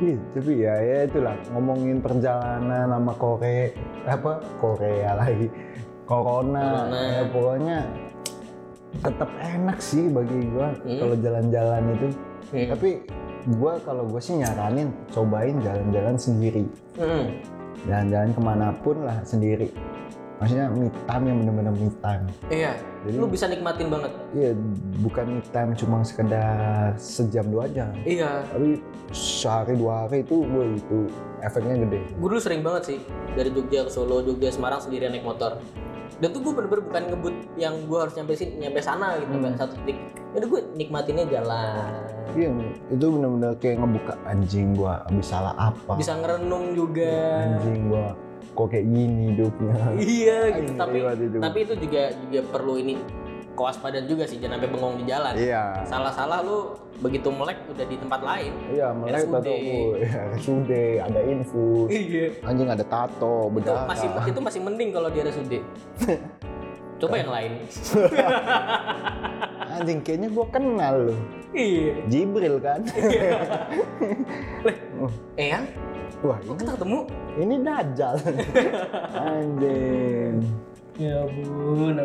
[0.01, 3.69] Iya, tapi ya ya itulah ngomongin perjalanan sama Korea
[4.09, 5.45] apa Korea lagi
[6.11, 6.99] Corona, Corona.
[6.99, 7.77] ya pokoknya
[8.93, 10.99] tetap enak sih bagi gua Hmm.
[10.99, 12.07] kalau jalan-jalan itu.
[12.51, 12.67] Hmm.
[12.67, 12.89] Tapi
[13.55, 17.39] gua kalau gue sih nyaranin cobain jalan-jalan sendiri, Hmm.
[17.87, 19.71] jalan-jalan ke mana pun lah sendiri.
[20.37, 22.25] Maksudnya me time yang bener-bener me time.
[22.49, 24.09] Iya, Jadi lu bisa nikmatin banget.
[24.33, 24.51] iya
[24.99, 26.53] bukan me time cuma sekedar
[26.97, 28.81] sejam dua jam, Iya, tapi
[29.11, 30.99] sehari dua hari itu gue itu
[31.39, 32.01] efeknya gede.
[32.11, 32.97] gue dulu sering banget sih
[33.31, 35.61] dari Jogja ke Solo, Jogja Semarang sendirian naik motor.
[36.21, 39.57] Dan tuh gue bener-bener bukan ngebut yang gue harus nyampe sini, nyampe sana gitu, Hmm.
[39.57, 39.97] satu titik.
[40.37, 41.89] Jadi gue nikmatinnya jalan.
[42.31, 42.47] Iya,
[42.87, 45.99] itu benar-benar kayak ngebuka anjing gua habis salah apa.
[45.99, 47.11] Bisa ngerenung juga.
[47.43, 48.15] Anjing gua
[48.51, 49.75] kok kayak gini hidupnya.
[49.99, 51.37] Iya gitu, Anjing, tapi itu.
[51.39, 52.93] tapi itu juga juga perlu ini
[53.61, 55.33] kewaspadaan juga sih, jangan sampai bengong di jalan.
[55.37, 55.85] Iya.
[55.85, 58.51] Salah-salah lu begitu melek udah di tempat lain.
[58.73, 59.33] Iya, melek RSUD.
[59.37, 59.53] tato.
[60.01, 61.89] Ya, RSUD, ada infus.
[61.93, 62.25] Iya.
[62.41, 63.85] Anjing ada tato, Itu berdarah.
[63.85, 65.53] masih itu masih mending kalau di RSUD.
[66.97, 67.51] Coba yang lain.
[69.77, 71.19] Anjing kayaknya gua kenal loh.
[71.53, 71.93] Iya.
[72.05, 72.81] Jibril kan.
[75.35, 75.65] Eh yang?
[76.21, 76.99] Wah, ini, kita ketemu?
[77.33, 78.15] ini dajal.
[79.17, 80.35] Anjing.
[80.99, 81.97] Ya ampun.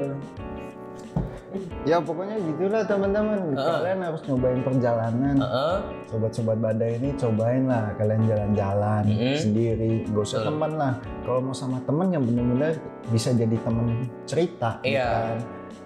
[1.83, 3.39] Ya pokoknya gitulah teman-teman.
[3.51, 3.77] Heeh.
[3.79, 5.37] Kalian harus nyobain perjalanan.
[5.37, 5.77] Heeh.
[6.07, 9.35] sobat-sobat badai ini cobain lah kalian jalan-jalan Mhm.
[9.37, 10.49] sendiri gak usah Betul.
[10.49, 12.79] teman lah kalau mau sama temen yang bener-bener
[13.11, 13.87] bisa jadi temen
[14.23, 15.03] cerita Iya.
[15.03, 15.37] bukan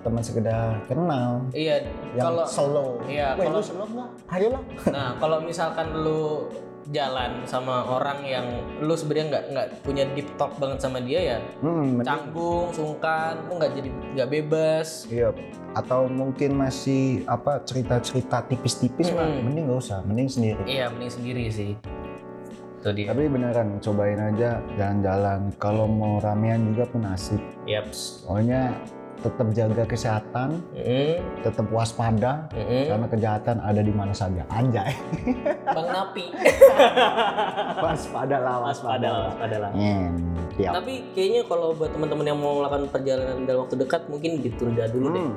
[0.01, 5.09] teman sekedar kenal Iya, yang kalau slow iya, Weh, kalau- lu slow nggak ayolah nah
[5.17, 6.53] kalau misalkan lu
[6.91, 8.47] jalan sama orang yang
[8.83, 11.39] lu sebenarnya nggak nggak punya deep talk banget sama dia ya?
[11.63, 15.07] Hmm, canggung sungkan lu nggak jadi nggak bebas.
[15.07, 15.31] Iya
[15.71, 19.41] atau mungkin masih apa cerita-cerita tipis-tipis lah Mhm.
[19.47, 20.63] mending gak usah mending sendiri.
[20.67, 21.73] Iya mending sendiri sih.
[22.81, 23.13] Itu dia.
[23.13, 25.53] Tapi beneran cobain aja jalan-jalan.
[25.61, 27.39] Kalau mau ramean juga pun asik.
[27.69, 28.25] Yaps.
[28.27, 28.73] Pokoknya
[29.21, 31.21] tetap jaga kesehatan, Mm-mm.
[31.45, 32.89] tetap waspada Mm-mm.
[32.89, 34.43] karena kejahatan ada di mana saja.
[34.49, 34.97] Anjay.
[35.77, 36.33] Bang Napi.
[37.85, 39.71] waspada lah, waspada lah, waspada lah.
[39.77, 40.73] Hmm, tiap.
[40.81, 45.07] Tapi kayaknya kalau buat teman-teman yang mau melakukan perjalanan dalam waktu dekat mungkin ditunda dulu
[45.13, 45.23] deh.
[45.23, 45.37] Hmm.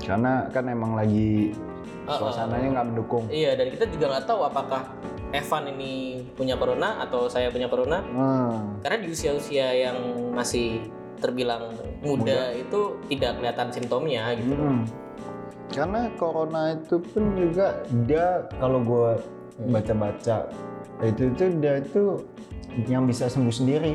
[0.00, 1.52] Karena kan emang lagi
[2.08, 3.24] suasananya nggak mendukung.
[3.30, 4.82] Iya, dan kita juga nggak tahu apakah
[5.30, 8.02] Evan ini punya corona atau saya punya corona.
[8.02, 8.82] Hmm.
[8.82, 9.96] Karena di usia-usia yang
[10.34, 10.90] masih
[11.20, 14.54] terbilang muda, itu tidak kelihatan simptomnya gitu.
[14.56, 14.82] Hmm.
[15.70, 19.10] Karena corona itu pun juga dia kalau gue
[19.60, 19.70] Hmm.
[19.70, 20.48] baca-baca
[21.00, 22.02] itu itu dia itu
[22.88, 23.92] yang bisa sembuh sendiri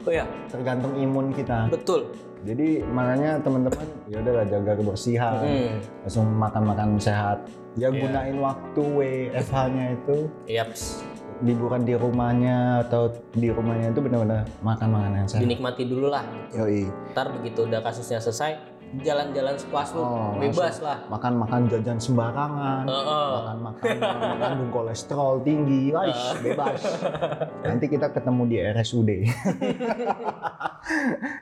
[0.00, 1.66] Oh ya, tergantung imun kita.
[1.68, 2.08] betul.
[2.40, 5.76] Jadi makanya teman-teman ya udahlah jaga kebersihan, Hmm.
[6.00, 7.42] langsung makan-makan sehat.
[7.74, 8.00] Ya Iya.
[8.00, 11.02] gunain waktu WFH-nya itu Yaps,
[11.38, 15.42] liburan di rumahnya atau di rumahnya itu benar-benar makan makanan yang sehat.
[15.42, 16.24] dinikmati dulu lah.
[16.50, 16.88] Yoi.
[17.12, 18.56] Ntar begitu udah kasusnya selesai,
[18.98, 21.04] jalan-jalan sepuas lu, Oh, bebas lah.
[21.06, 22.84] Makan-makan jajan sembarangan.
[22.84, 23.28] Heeh.
[23.36, 23.98] makan makanan
[24.32, 26.80] mengandung kolesterol tinggi, guys, bebas.
[27.66, 29.10] Nanti kita ketemu di RSUD.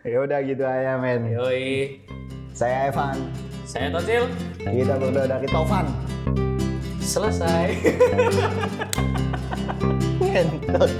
[0.04, 1.28] ya udah gitu aja men.
[1.28, 2.00] Yoi,
[2.50, 3.18] Saya Evan.
[3.64, 4.26] saya Tosil,
[4.58, 5.86] Kita berdua dari Tovan.
[7.00, 7.68] selesai.
[10.20, 10.90] Ngentot.